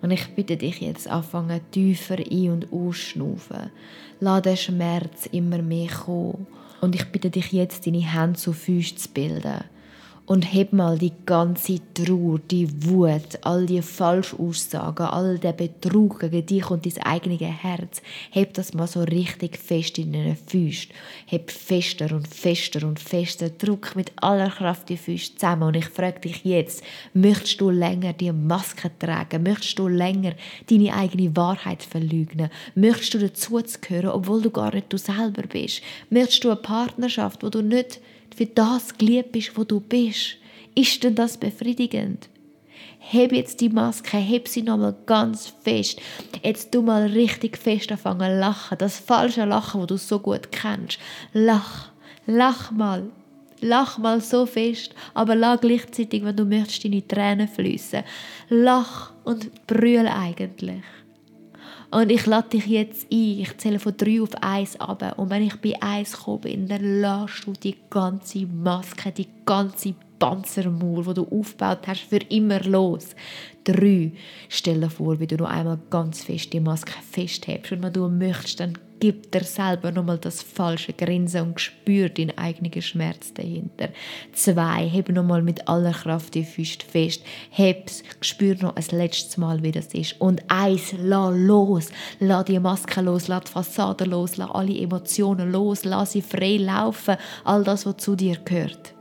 Und 0.00 0.12
ich 0.12 0.28
bitte 0.36 0.56
dich 0.56 0.80
jetzt 0.80 1.08
anfangen, 1.08 1.60
tiefer 1.72 2.18
ein- 2.18 2.50
und 2.50 2.72
ausschnaufen. 2.72 3.70
Lass 4.20 4.42
den 4.42 4.56
Schmerz 4.56 5.26
immer 5.26 5.60
mehr 5.60 5.88
kommen. 5.88 6.46
Und 6.80 6.94
ich 6.94 7.04
bitte 7.06 7.30
dich 7.30 7.50
jetzt, 7.50 7.84
deine 7.84 7.98
Hände 7.98 8.38
zu 8.38 8.52
Füßen 8.52 8.96
zu 8.96 9.08
bilden 9.08 9.64
und 10.28 10.42
heb 10.52 10.74
mal 10.74 10.98
die 10.98 11.14
ganze 11.24 11.80
Trauer, 11.94 12.38
die 12.38 12.68
Wut, 12.84 13.38
all 13.40 13.64
die 13.64 13.80
Falschaussagen, 13.80 15.06
all 15.06 15.38
der 15.38 15.54
Betrug 15.54 16.20
gegen 16.20 16.44
dich 16.44 16.70
und 16.70 16.84
dein 16.84 17.02
eigenes 17.02 17.40
Herz, 17.40 18.02
heb 18.30 18.52
das 18.52 18.74
mal 18.74 18.86
so 18.86 19.00
richtig 19.04 19.56
fest 19.56 19.96
in 19.96 20.12
deinen 20.12 20.36
Füßen. 20.36 20.90
Heb 21.24 21.50
fester 21.50 22.14
und 22.14 22.28
fester 22.28 22.86
und 22.86 23.00
fester, 23.00 23.48
druck 23.48 23.96
mit 23.96 24.12
aller 24.16 24.50
Kraft 24.50 24.90
die 24.90 24.98
Füße 24.98 25.36
zusammen 25.36 25.62
und 25.62 25.76
ich 25.76 25.86
frage 25.86 26.20
dich 26.20 26.44
jetzt, 26.44 26.84
möchtest 27.14 27.62
du 27.62 27.70
länger 27.70 28.12
die 28.12 28.30
Maske 28.30 28.90
tragen? 28.98 29.42
Möchtest 29.42 29.78
du 29.78 29.88
länger 29.88 30.34
deine 30.68 30.94
eigene 30.94 31.34
Wahrheit 31.36 31.82
verleugnen? 31.82 32.50
Möchtest 32.74 33.14
du 33.14 33.18
dazugehören, 33.18 34.10
obwohl 34.10 34.42
du 34.42 34.50
gar 34.50 34.74
nicht 34.74 34.92
du 34.92 34.98
selber 34.98 35.44
bist? 35.44 35.80
Möchtest 36.10 36.44
du 36.44 36.50
eine 36.50 36.56
Partnerschaft, 36.56 37.42
wo 37.42 37.48
du 37.48 37.62
nicht 37.62 38.02
für 38.38 38.46
das 38.46 38.96
geliebt 38.96 39.32
bist, 39.32 39.58
wo 39.58 39.64
du 39.64 39.80
bist. 39.80 40.36
Ist 40.76 41.02
denn 41.02 41.16
das 41.16 41.36
befriedigend? 41.36 42.28
Heb 43.00 43.32
jetzt 43.32 43.60
die 43.60 43.68
Maske, 43.68 44.16
heb 44.16 44.46
sie 44.46 44.62
nochmal 44.62 44.94
ganz 45.06 45.52
fest. 45.64 46.00
Jetzt 46.44 46.72
du 46.72 46.82
mal 46.82 47.06
richtig 47.06 47.58
fest 47.58 47.90
anfangen 47.90 48.38
lachen. 48.38 48.78
Das 48.78 49.00
falsche 49.00 49.44
Lachen, 49.44 49.80
wo 49.80 49.86
du 49.86 49.96
so 49.96 50.20
gut 50.20 50.52
kennst. 50.52 51.00
Lach, 51.32 51.90
lach 52.26 52.70
mal. 52.70 53.10
Lach 53.60 53.98
mal 53.98 54.20
so 54.20 54.46
fest, 54.46 54.94
aber 55.14 55.34
lass 55.34 55.60
gleichzeitig, 55.60 56.22
wenn 56.22 56.36
du 56.36 56.44
möchtest, 56.44 56.84
deine 56.84 57.08
Tränen 57.08 57.48
fließen. 57.48 58.04
Lach 58.50 59.10
und 59.24 59.66
brülle 59.66 60.14
eigentlich. 60.14 60.84
Und 61.90 62.10
ich 62.10 62.26
lade 62.26 62.50
dich 62.50 62.66
jetzt 62.66 63.06
ein. 63.10 63.40
Ich 63.40 63.56
zähle 63.56 63.78
von 63.78 63.96
drei 63.96 64.20
auf 64.20 64.34
eins 64.42 64.78
ab. 64.78 65.14
Und 65.16 65.30
wenn 65.30 65.42
ich 65.42 65.56
bei 65.56 65.80
eins 65.80 66.12
komme, 66.12 66.56
dann 66.66 67.00
lässt 67.00 67.46
du 67.46 67.52
die 67.52 67.76
ganze 67.88 68.46
Maske, 68.46 69.10
die 69.10 69.28
ganze 69.46 69.94
Panzermauer, 70.18 71.04
die 71.04 71.14
du 71.14 71.28
aufgebaut 71.30 71.86
hast, 71.86 72.02
für 72.02 72.18
immer 72.28 72.60
los. 72.60 73.14
Drei. 73.64 74.12
Stell 74.48 74.80
dir 74.80 74.90
vor, 74.90 75.18
wie 75.18 75.26
du 75.26 75.36
noch 75.36 75.48
einmal 75.48 75.78
ganz 75.88 76.24
fest 76.24 76.52
die 76.52 76.60
Maske 76.60 76.92
festhältst. 77.10 77.72
Und 77.72 77.82
wenn 77.82 77.92
du 77.92 78.08
möchtest, 78.08 78.60
dann 78.60 78.76
gib 79.00 79.30
dir 79.32 79.44
selber 79.44 79.92
nochmal 79.92 80.18
das 80.18 80.42
falsche 80.42 80.92
Grinsen 80.92 81.42
und 81.42 81.60
spür 81.60 82.08
deinen 82.08 82.36
eigenen 82.36 82.82
Schmerz 82.82 83.32
dahinter. 83.34 83.90
Zwei, 84.32 84.88
heb 84.88 85.08
nochmal 85.10 85.42
mit 85.42 85.68
aller 85.68 85.92
Kraft 85.92 86.34
die 86.34 86.44
Füße 86.44 86.78
fest. 86.90 87.22
Heb's, 87.50 88.02
spür 88.20 88.56
noch 88.60 88.76
ein 88.76 88.84
letztes 88.90 89.36
Mal, 89.36 89.62
wie 89.62 89.72
das 89.72 89.86
ist. 89.94 90.20
Und 90.20 90.42
eins, 90.48 90.94
lass 90.98 91.34
los. 91.36 91.88
Lass 92.20 92.44
die 92.44 92.58
Maske 92.58 93.00
los, 93.00 93.28
lass 93.28 93.44
die 93.44 93.52
Fassade 93.52 94.04
los, 94.04 94.36
lass 94.36 94.50
alle 94.50 94.78
Emotionen 94.78 95.52
los, 95.52 95.84
lass 95.84 96.12
sie 96.12 96.22
frei 96.22 96.56
laufen. 96.58 97.16
All 97.44 97.64
das, 97.64 97.86
was 97.86 97.96
zu 97.98 98.16
dir 98.16 98.38
gehört. 98.44 98.94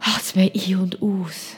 Atme 0.00 0.50
ein 0.54 0.76
und 0.76 1.02
aus. 1.02 1.56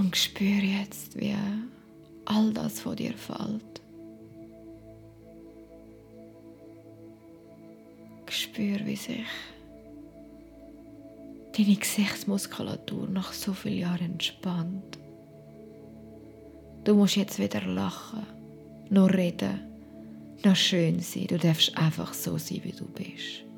Und 0.00 0.16
spüre 0.16 0.64
jetzt, 0.80 1.20
wie 1.20 1.36
all 2.24 2.54
das 2.54 2.80
von 2.80 2.96
dir 2.96 3.12
fällt. 3.12 3.82
Spüre, 8.30 8.86
wie 8.86 8.96
sich 8.96 9.26
deine 11.54 11.76
Gesichtsmuskulatur 11.76 13.08
nach 13.08 13.34
so 13.34 13.52
vielen 13.52 13.78
Jahren 13.80 14.12
entspannt. 14.12 14.98
Du 16.84 16.94
musst 16.94 17.16
jetzt 17.16 17.38
wieder 17.38 17.60
lachen, 17.66 18.26
noch 18.88 19.12
reden, 19.12 19.60
noch 20.42 20.56
schön 20.56 21.00
sein. 21.00 21.26
Du 21.26 21.36
darfst 21.36 21.76
einfach 21.76 22.14
so 22.14 22.38
sein, 22.38 22.62
wie 22.64 22.72
du 22.72 22.86
bist. 22.86 23.49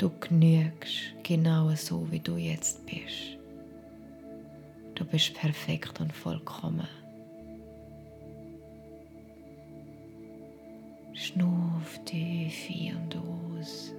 Du 0.00 0.10
genügst 0.18 1.12
genau 1.22 1.74
so, 1.74 2.10
wie 2.10 2.20
du 2.20 2.38
jetzt 2.38 2.86
bist. 2.86 3.36
Du 4.94 5.04
bist 5.04 5.34
perfekt 5.34 6.00
und 6.00 6.10
vollkommen. 6.10 6.88
Schnuff 11.12 12.00
tief 12.06 12.70
ein 12.70 12.96
und 12.96 13.16
aus. 13.18 13.92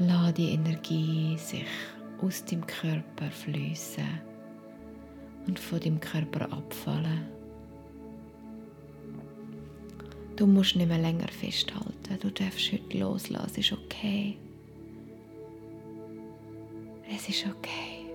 Lass 0.00 0.34
die 0.34 0.54
Energie 0.54 1.38
sich 1.38 1.66
aus 2.20 2.44
dem 2.46 2.66
Körper 2.66 3.30
fließen 3.30 4.20
und 5.46 5.56
von 5.56 5.78
dem 5.78 6.00
Körper 6.00 6.52
abfallen. 6.52 7.37
Du 10.38 10.46
musst 10.46 10.76
nicht 10.76 10.86
mehr 10.86 10.98
länger 10.98 11.26
festhalten. 11.26 12.16
Du 12.20 12.30
darfst 12.30 12.70
heute 12.70 12.96
loslassen. 12.96 13.50
Es 13.50 13.58
ist 13.58 13.72
okay. 13.72 14.38
Es 17.12 17.28
ist 17.28 17.44
okay. 17.44 18.06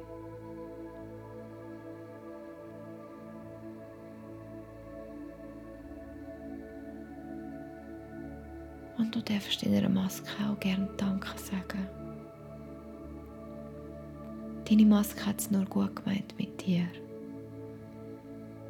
Und 8.98 9.14
du 9.14 9.22
darfst 9.22 9.66
deiner 9.66 9.90
Maske 9.90 10.30
auch 10.50 10.58
gerne 10.62 10.88
Danke 10.96 11.28
sagen. 11.38 11.90
Deine 14.64 14.86
Maske 14.86 15.26
hat 15.26 15.42
es 15.42 15.52
nur 15.52 15.66
gut 15.66 15.94
gemeint 15.94 16.34
mit 16.40 16.66
dir. 16.66 16.88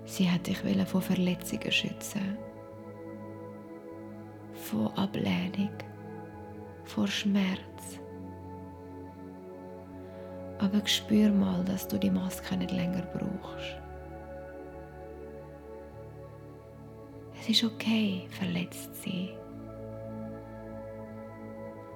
Sie 0.06 0.28
hat 0.28 0.48
dich 0.48 0.58
vor 0.88 1.02
Verletzungen 1.04 1.72
schützen 1.72 2.43
von 4.74 4.88
Ablehnung, 4.98 5.70
vor 6.84 7.08
Schmerz. 7.08 8.00
Aber 10.58 10.86
spür 10.88 11.30
mal, 11.32 11.64
dass 11.64 11.88
du 11.88 12.00
die 12.00 12.10
Maske 12.10 12.58
nicht 12.58 12.72
länger 12.72 13.04
brauchst. 13.14 13.78
Es 17.40 17.50
ist 17.50 17.64
okay, 17.64 18.26
verletzt 18.30 18.96
zu 18.96 19.10
sein. 19.10 19.30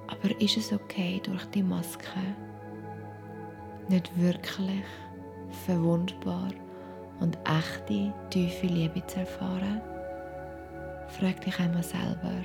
Aber 0.06 0.40
ist 0.40 0.56
es 0.56 0.72
okay, 0.72 1.20
durch 1.24 1.44
die 1.46 1.62
Maske 1.62 2.20
nicht 3.88 4.16
wirklich 4.18 4.84
verwundbar 5.66 6.50
und 7.20 7.38
echte, 7.44 8.12
tiefe 8.30 8.66
Liebe 8.66 9.04
zu 9.06 9.20
erfahren? 9.20 9.80
Frag 11.08 11.40
dich 11.40 11.58
einmal 11.58 11.82
selber, 11.82 12.44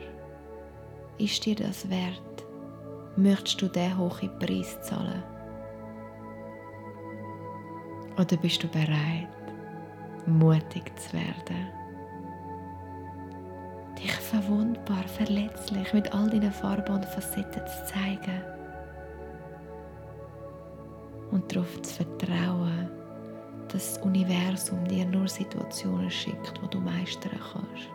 ist 1.17 1.45
dir 1.45 1.55
das 1.55 1.89
wert? 1.89 2.45
Möchtest 3.15 3.61
du 3.61 3.67
den 3.67 3.97
hohen 3.97 4.39
Preis 4.39 4.79
zahlen? 4.81 5.23
Oder 8.17 8.37
bist 8.37 8.63
du 8.63 8.67
bereit, 8.67 9.27
mutig 10.25 10.91
zu 10.99 11.13
werden? 11.13 11.67
Dich 13.97 14.11
verwundbar, 14.11 15.03
verletzlich 15.07 15.93
mit 15.93 16.13
all 16.13 16.29
deinen 16.29 16.51
Farben 16.51 16.95
und 16.95 17.05
Facetten 17.05 17.61
zu 17.67 17.93
zeigen. 17.93 18.41
Und 21.31 21.55
darauf 21.55 21.81
zu 21.81 22.03
vertrauen, 22.03 22.89
dass 23.71 23.95
das 23.95 24.03
Universum 24.03 24.83
dir 24.87 25.05
nur 25.05 25.27
Situationen 25.27 26.11
schickt, 26.11 26.61
wo 26.61 26.67
du 26.67 26.79
meistern 26.79 27.39
kannst 27.51 27.89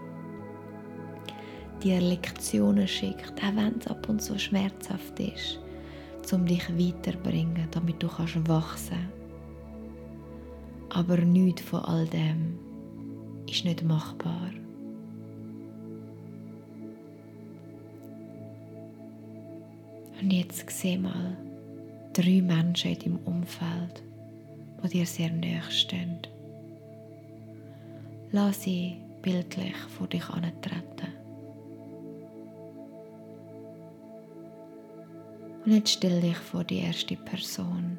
dir 1.82 2.00
Lektionen 2.00 2.88
schickt, 2.88 3.32
auch 3.42 3.56
wenn 3.56 3.78
es 3.78 3.86
ab 3.86 4.08
und 4.08 4.20
zu 4.20 4.38
schmerzhaft 4.38 5.18
ist, 5.20 5.60
um 6.32 6.46
dich 6.46 6.68
weiterbringen, 6.76 7.68
damit 7.70 8.02
du 8.02 8.08
kannst 8.08 8.48
wachsen. 8.48 9.08
Aber 10.90 11.18
nichts 11.18 11.62
von 11.62 11.80
all 11.80 12.06
dem 12.06 12.58
ist 13.48 13.64
nicht 13.64 13.82
machbar. 13.82 14.50
Und 20.20 20.32
jetzt 20.32 20.68
seh 20.70 20.98
mal 20.98 21.36
drei 22.12 22.42
Menschen 22.42 22.92
in 22.92 22.98
deinem 22.98 23.18
Umfeld, 23.24 24.02
die 24.82 24.88
dir 24.88 25.06
sehr 25.06 25.30
nahe 25.30 25.62
stehen. 25.70 26.18
Lass 28.32 28.62
sie 28.62 28.96
bildlich 29.22 29.76
vor 29.96 30.08
dich 30.08 30.28
antreten. 30.28 31.17
Und 35.68 35.74
jetzt 35.74 35.90
stell 35.90 36.22
dich 36.22 36.38
vor 36.38 36.64
die 36.64 36.78
erste 36.78 37.14
Person 37.14 37.98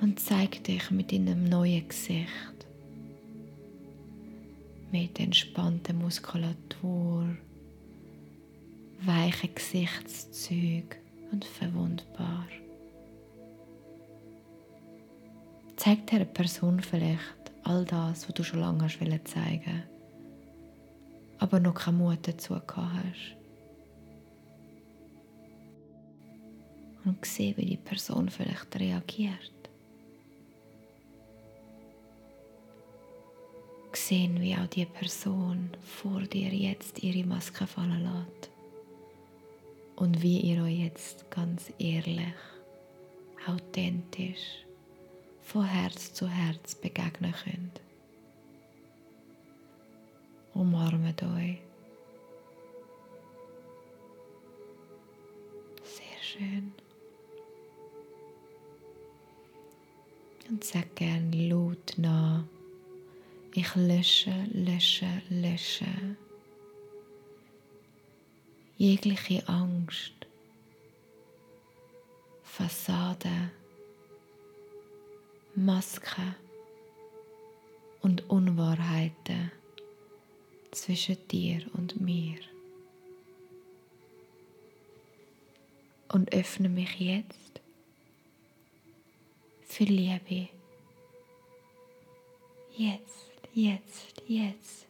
und 0.00 0.18
zeig 0.18 0.64
dich 0.64 0.90
mit 0.90 1.12
deinem 1.12 1.44
neuen 1.44 1.86
Gesicht, 1.86 2.66
mit 4.90 5.20
entspannter 5.20 5.92
Muskulatur, 5.92 7.36
weichen 9.02 9.54
Gesichtszügen 9.54 10.98
und 11.30 11.44
verwundbar. 11.44 12.48
Zeig 15.76 16.08
der 16.08 16.24
Person 16.24 16.80
vielleicht 16.80 17.52
all 17.62 17.84
das, 17.84 18.26
was 18.26 18.34
du 18.34 18.42
schon 18.42 18.58
lange 18.58 18.88
hast 18.88 19.24
zeigen 19.26 19.84
aber 21.38 21.60
noch 21.60 21.74
keinen 21.74 21.98
Mut 21.98 22.26
dazu 22.26 22.54
gehabt 22.54 22.76
hast. 22.76 23.43
Und 27.04 27.24
sehe, 27.24 27.56
wie 27.56 27.66
die 27.66 27.76
Person 27.76 28.28
vielleicht 28.28 28.74
reagiert. 28.78 29.50
Sehen, 33.92 34.40
wie 34.40 34.54
auch 34.54 34.66
die 34.66 34.86
Person 34.86 35.70
vor 35.82 36.20
dir 36.22 36.52
jetzt 36.52 37.02
ihre 37.02 37.26
Maske 37.26 37.66
fallen 37.66 38.02
lässt. 38.02 38.50
Und 39.96 40.20
wie 40.22 40.40
ihr 40.40 40.64
euch 40.64 40.80
jetzt 40.80 41.30
ganz 41.30 41.72
ehrlich, 41.78 42.34
authentisch, 43.46 44.64
von 45.42 45.64
Herz 45.64 46.12
zu 46.12 46.28
Herz 46.28 46.74
begegnen 46.74 47.32
könnt. 47.44 47.80
Umarmet 50.54 51.22
euch. 51.22 51.58
Sehr 55.82 56.22
schön. 56.22 56.72
Und 60.64 60.70
sag 60.70 60.96
gern 60.96 61.30
laut 61.30 61.92
nach. 61.98 62.42
Ich 63.52 63.74
lösche, 63.74 64.32
lösche, 64.50 65.20
lösche. 65.28 66.16
Jegliche 68.78 69.46
Angst, 69.46 70.14
Fassade, 72.42 73.50
Maske 75.54 76.34
und 78.00 78.30
Unwahrheiten 78.30 79.52
zwischen 80.70 81.18
dir 81.28 81.60
und 81.74 82.00
mir. 82.00 82.38
Und 86.08 86.32
öffne 86.32 86.70
mich 86.70 86.98
jetzt 87.00 87.60
für 89.74 89.84
Liebe. 89.84 90.48
Jetzt, 92.76 93.32
jetzt, 93.54 94.22
jetzt. 94.28 94.86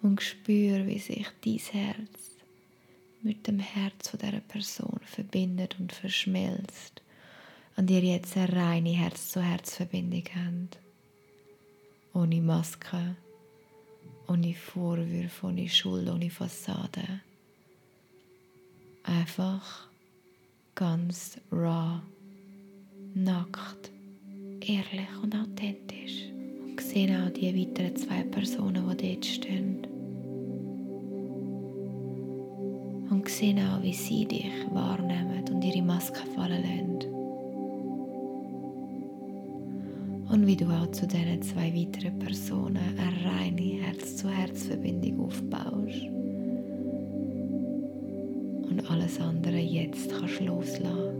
Und 0.00 0.22
spür, 0.22 0.86
wie 0.86 0.98
sich 0.98 1.26
dein 1.44 1.58
Herz 1.58 2.36
mit 3.20 3.46
dem 3.46 3.58
Herz 3.58 4.08
von 4.08 4.20
dieser 4.20 4.40
Person 4.40 5.00
verbindet 5.04 5.76
und 5.78 5.92
verschmilzt 5.92 7.02
und 7.76 7.90
ihr 7.90 8.00
jetzt 8.00 8.34
eine 8.38 8.56
reine 8.56 8.92
Herz-zu-Herz-Verbindung 8.92 10.24
habt. 10.34 10.78
Ohne 12.14 12.40
Maske, 12.40 13.16
ohne 14.28 14.54
Vorwürfe, 14.54 15.46
ohne 15.46 15.68
Schuld, 15.68 16.08
ohne 16.08 16.30
Fassade. 16.30 17.20
Einfach 19.02 19.88
ganz 20.74 21.38
raw, 21.52 22.00
nackt, 23.14 23.90
ehrlich 24.60 25.08
und 25.22 25.34
authentisch. 25.34 26.30
Und 26.64 26.80
sehen 26.80 27.16
auch 27.16 27.30
die 27.30 27.54
weiteren 27.54 27.96
zwei 27.96 28.22
Personen, 28.24 28.84
die 28.96 29.12
dort 29.12 29.24
stehen. 29.24 29.86
Und 33.10 33.28
sehen 33.28 33.58
auch, 33.58 33.82
wie 33.82 33.92
sie 33.92 34.24
dich 34.26 34.50
wahrnehmen 34.70 35.44
und 35.50 35.64
ihre 35.64 35.82
Maske 35.82 36.20
fallen 36.34 36.62
lassen. 36.62 37.14
Und 40.30 40.46
wie 40.46 40.56
du 40.56 40.66
auch 40.66 40.90
zu 40.92 41.06
diesen 41.06 41.42
zwei 41.42 41.74
weiteren 41.74 42.18
Personen 42.18 42.76
eine 42.98 43.24
reine 43.24 43.82
Herz-zu-Herz-Verbindung 43.82 45.20
aufbaust. 45.26 46.02
Und 48.70 48.90
alles 48.90 49.18
andere 49.20 49.58
jetzt 49.58 50.10
kannst 50.10 50.40
loslassen. 50.40 51.17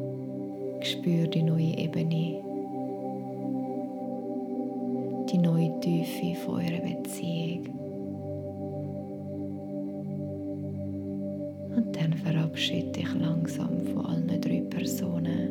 Spür 0.80 1.26
die 1.26 1.42
neue 1.42 1.76
Ebene, 1.76 2.40
die 5.30 5.38
neue 5.38 5.78
Tiefe 5.80 6.34
von 6.40 6.54
eurer 6.56 6.80
Beziehung. 6.80 7.66
Und 11.76 11.96
dann 11.96 12.12
verabschiede 12.14 12.92
dich 12.92 13.14
langsam 13.14 13.84
von 13.92 14.06
allen 14.06 14.40
drei 14.40 14.62
Personen 14.70 15.48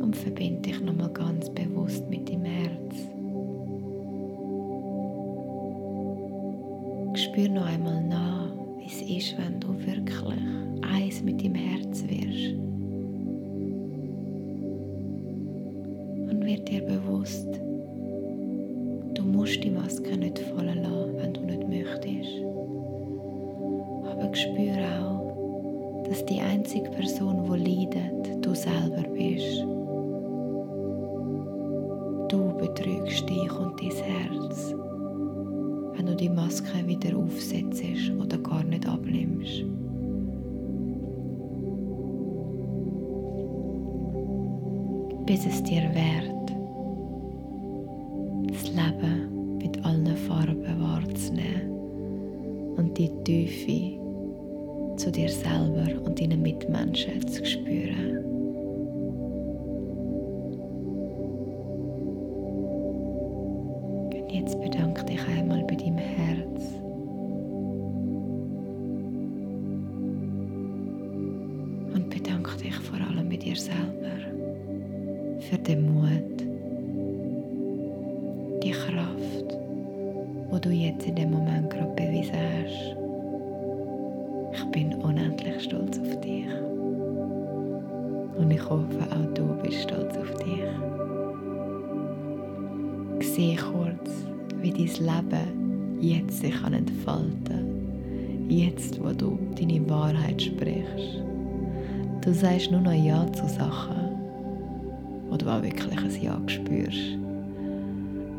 und 0.00 0.16
verbinde 0.16 0.62
dich 0.62 0.80
nochmal 0.80 1.10
ganz 1.10 1.50
bewusst 1.50 2.08
mit 2.08 2.28
dem 2.28 2.44
Herz. 2.44 2.96
Spür 7.14 7.48
noch 7.48 7.66
einmal 7.66 8.02
nach, 8.02 8.50
wie 8.78 8.86
es 8.86 9.02
ist, 9.02 9.36
wenn 9.38 9.60
du 9.60 9.68
wirklich 9.86 10.22
eins 10.90 11.22
mit 11.22 11.42
dem 11.42 11.54
Herz 11.54 12.02
wirst. 12.08 12.61
Dir 16.72 16.82
bewusst, 16.86 17.60
du 19.14 19.22
musst 19.22 19.62
die 19.62 19.70
Maske 19.70 20.16
nicht 20.16 20.38
fallen 20.38 20.82
lassen, 20.82 21.16
wenn 21.18 21.34
du 21.34 21.40
nicht 21.42 21.68
möchtest. 21.68 22.38
Aber 24.10 24.34
spür 24.34 24.78
auch, 25.02 26.02
dass 26.08 26.24
die 26.24 26.40
einzige 26.40 26.88
Person, 26.90 27.44
die 27.44 27.84
leidet, 27.84 28.46
du 28.46 28.54
selber 28.54 29.06
bist. 29.12 29.60
Du 32.30 32.56
betrügst 32.56 33.28
dich 33.28 33.52
und 33.52 33.78
dein 33.78 33.90
Herz, 33.90 34.74
wenn 35.94 36.06
du 36.06 36.16
die 36.16 36.30
Maske 36.30 36.86
wieder 36.86 37.18
aufsetzt 37.18 37.84
oder 38.18 38.38
gar 38.38 38.64
nicht 38.64 38.88
abnimmst. 38.88 39.64
Bis 45.26 45.46
es 45.46 45.62
dir 45.62 45.82
wert, 45.94 46.31
dir 55.12 55.28
selber 55.28 55.86
und 56.04 56.20
deinen 56.20 56.42
Mitmenschen 56.42 57.11
Ich 84.54 84.64
bin 84.66 84.94
unendlich 84.96 85.64
stolz 85.64 85.98
auf 85.98 86.20
dich. 86.20 86.46
Und 88.36 88.50
ich 88.50 88.62
hoffe, 88.68 88.98
auch 89.10 89.34
du 89.34 89.44
bist 89.62 89.82
stolz 89.82 90.14
auf 90.18 90.34
dich. 90.34 90.62
Sehe 93.26 93.56
kurz, 93.56 94.26
wie 94.60 94.70
dein 94.70 95.06
Leben 95.06 95.98
jetzt 96.00 96.40
sich 96.40 96.54
entfalten 96.62 97.44
kann. 97.44 98.48
Jetzt, 98.50 99.02
wo 99.02 99.12
du 99.12 99.38
deine 99.58 99.88
Wahrheit 99.88 100.42
sprichst. 100.42 101.22
Du 102.20 102.34
sagst 102.34 102.70
nur 102.70 102.82
noch 102.82 102.92
Ja 102.92 103.26
zu 103.32 103.48
Sachen, 103.48 104.18
wo 105.30 105.36
du 105.36 105.46
auch 105.46 105.62
wirklich 105.62 105.98
ein 105.98 106.22
Ja 106.22 106.38
spürst. 106.46 107.16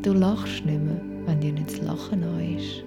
Du 0.03 0.13
lachst 0.13 0.63
nicht 0.65 0.79
mehr, 0.79 1.01
wenn 1.25 1.39
dir 1.39 1.53
nicht 1.53 1.69
das 1.69 1.81
Lachen 1.81 2.19
neu 2.19 2.55
ist. 2.57 2.83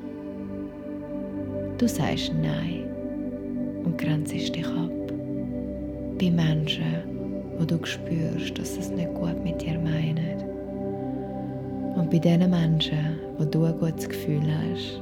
Du 1.79 1.89
sagst 1.89 2.33
Nein 2.41 2.96
und 3.87 3.97
grenzt 3.99 4.33
dich 4.33 4.67
ab. 4.67 4.91
Bei 6.19 6.31
Menschen, 6.31 7.05
wo 7.57 7.65
du 7.65 7.79
spürst, 7.87 8.59
dass 8.59 8.77
es 8.77 8.91
nicht 8.91 9.15
gut 9.15 9.43
mit 9.43 9.63
dir 9.63 9.79
meinen. 9.79 10.43
Und 11.95 12.11
bei 12.11 12.19
diesen 12.19 12.51
Menschen, 12.51 13.19
wo 13.39 13.45
du 13.45 13.65
ein 13.65 13.79
gutes 13.79 14.09
Gefühl 14.09 14.43
hast, 14.43 15.01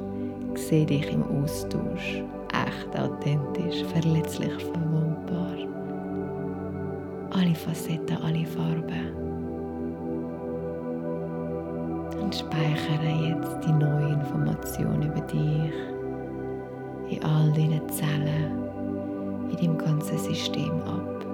sehe 0.68 0.86
dich 0.86 1.10
im 1.10 1.24
Austausch 1.24 2.22
echt 2.52 3.00
authentisch, 3.00 3.82
verletzlich, 3.92 4.52
verwundbar. 4.52 5.56
Alle 7.30 7.54
Facetten, 7.54 8.18
alle 8.18 8.44
Farben. 8.46 9.14
Und 12.20 12.34
speichere 12.34 13.28
jetzt 13.28 13.66
die 13.66 13.72
neue 13.72 14.12
Information 14.12 15.02
über 15.02 15.20
dich 15.22 15.72
in 17.10 17.24
all 17.24 17.52
deinen 17.52 17.88
Zellen, 17.88 18.63
in 19.54 19.66
deinem 19.66 19.78
ganzen 19.78 20.18
System 20.18 20.80
ab. 20.82 21.26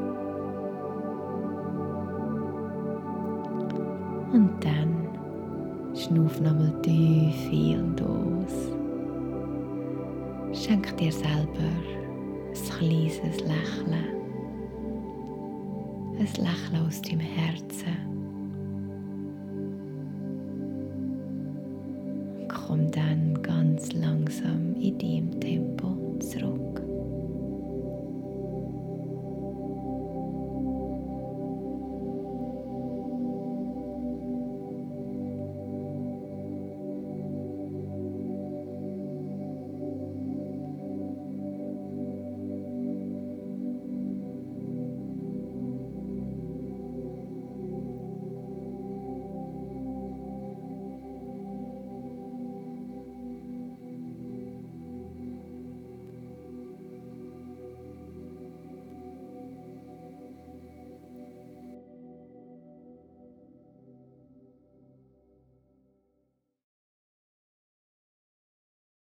Und 4.32 4.52
dann 4.60 5.08
schnuff 5.94 6.40
nochmal 6.40 6.72
tief 6.82 7.34
ein 7.52 7.82
und 7.82 8.02
aus. 8.02 8.72
Schenk 10.52 10.96
dir 10.96 11.12
selber 11.12 11.28
ein 11.28 12.52
kleines 12.78 13.40
Lächeln. 13.40 13.94
Ein 16.18 16.26
Lächeln 16.26 16.86
aus 16.86 17.02
deinem 17.02 17.20
Herzen. 17.20 17.96
Komm 22.48 22.90
dann 22.90 23.40
ganz 23.42 23.92
langsam 23.94 24.74
in 24.80 24.98
deinem 24.98 25.40
Tempo 25.40 26.16
zurück. 26.20 26.69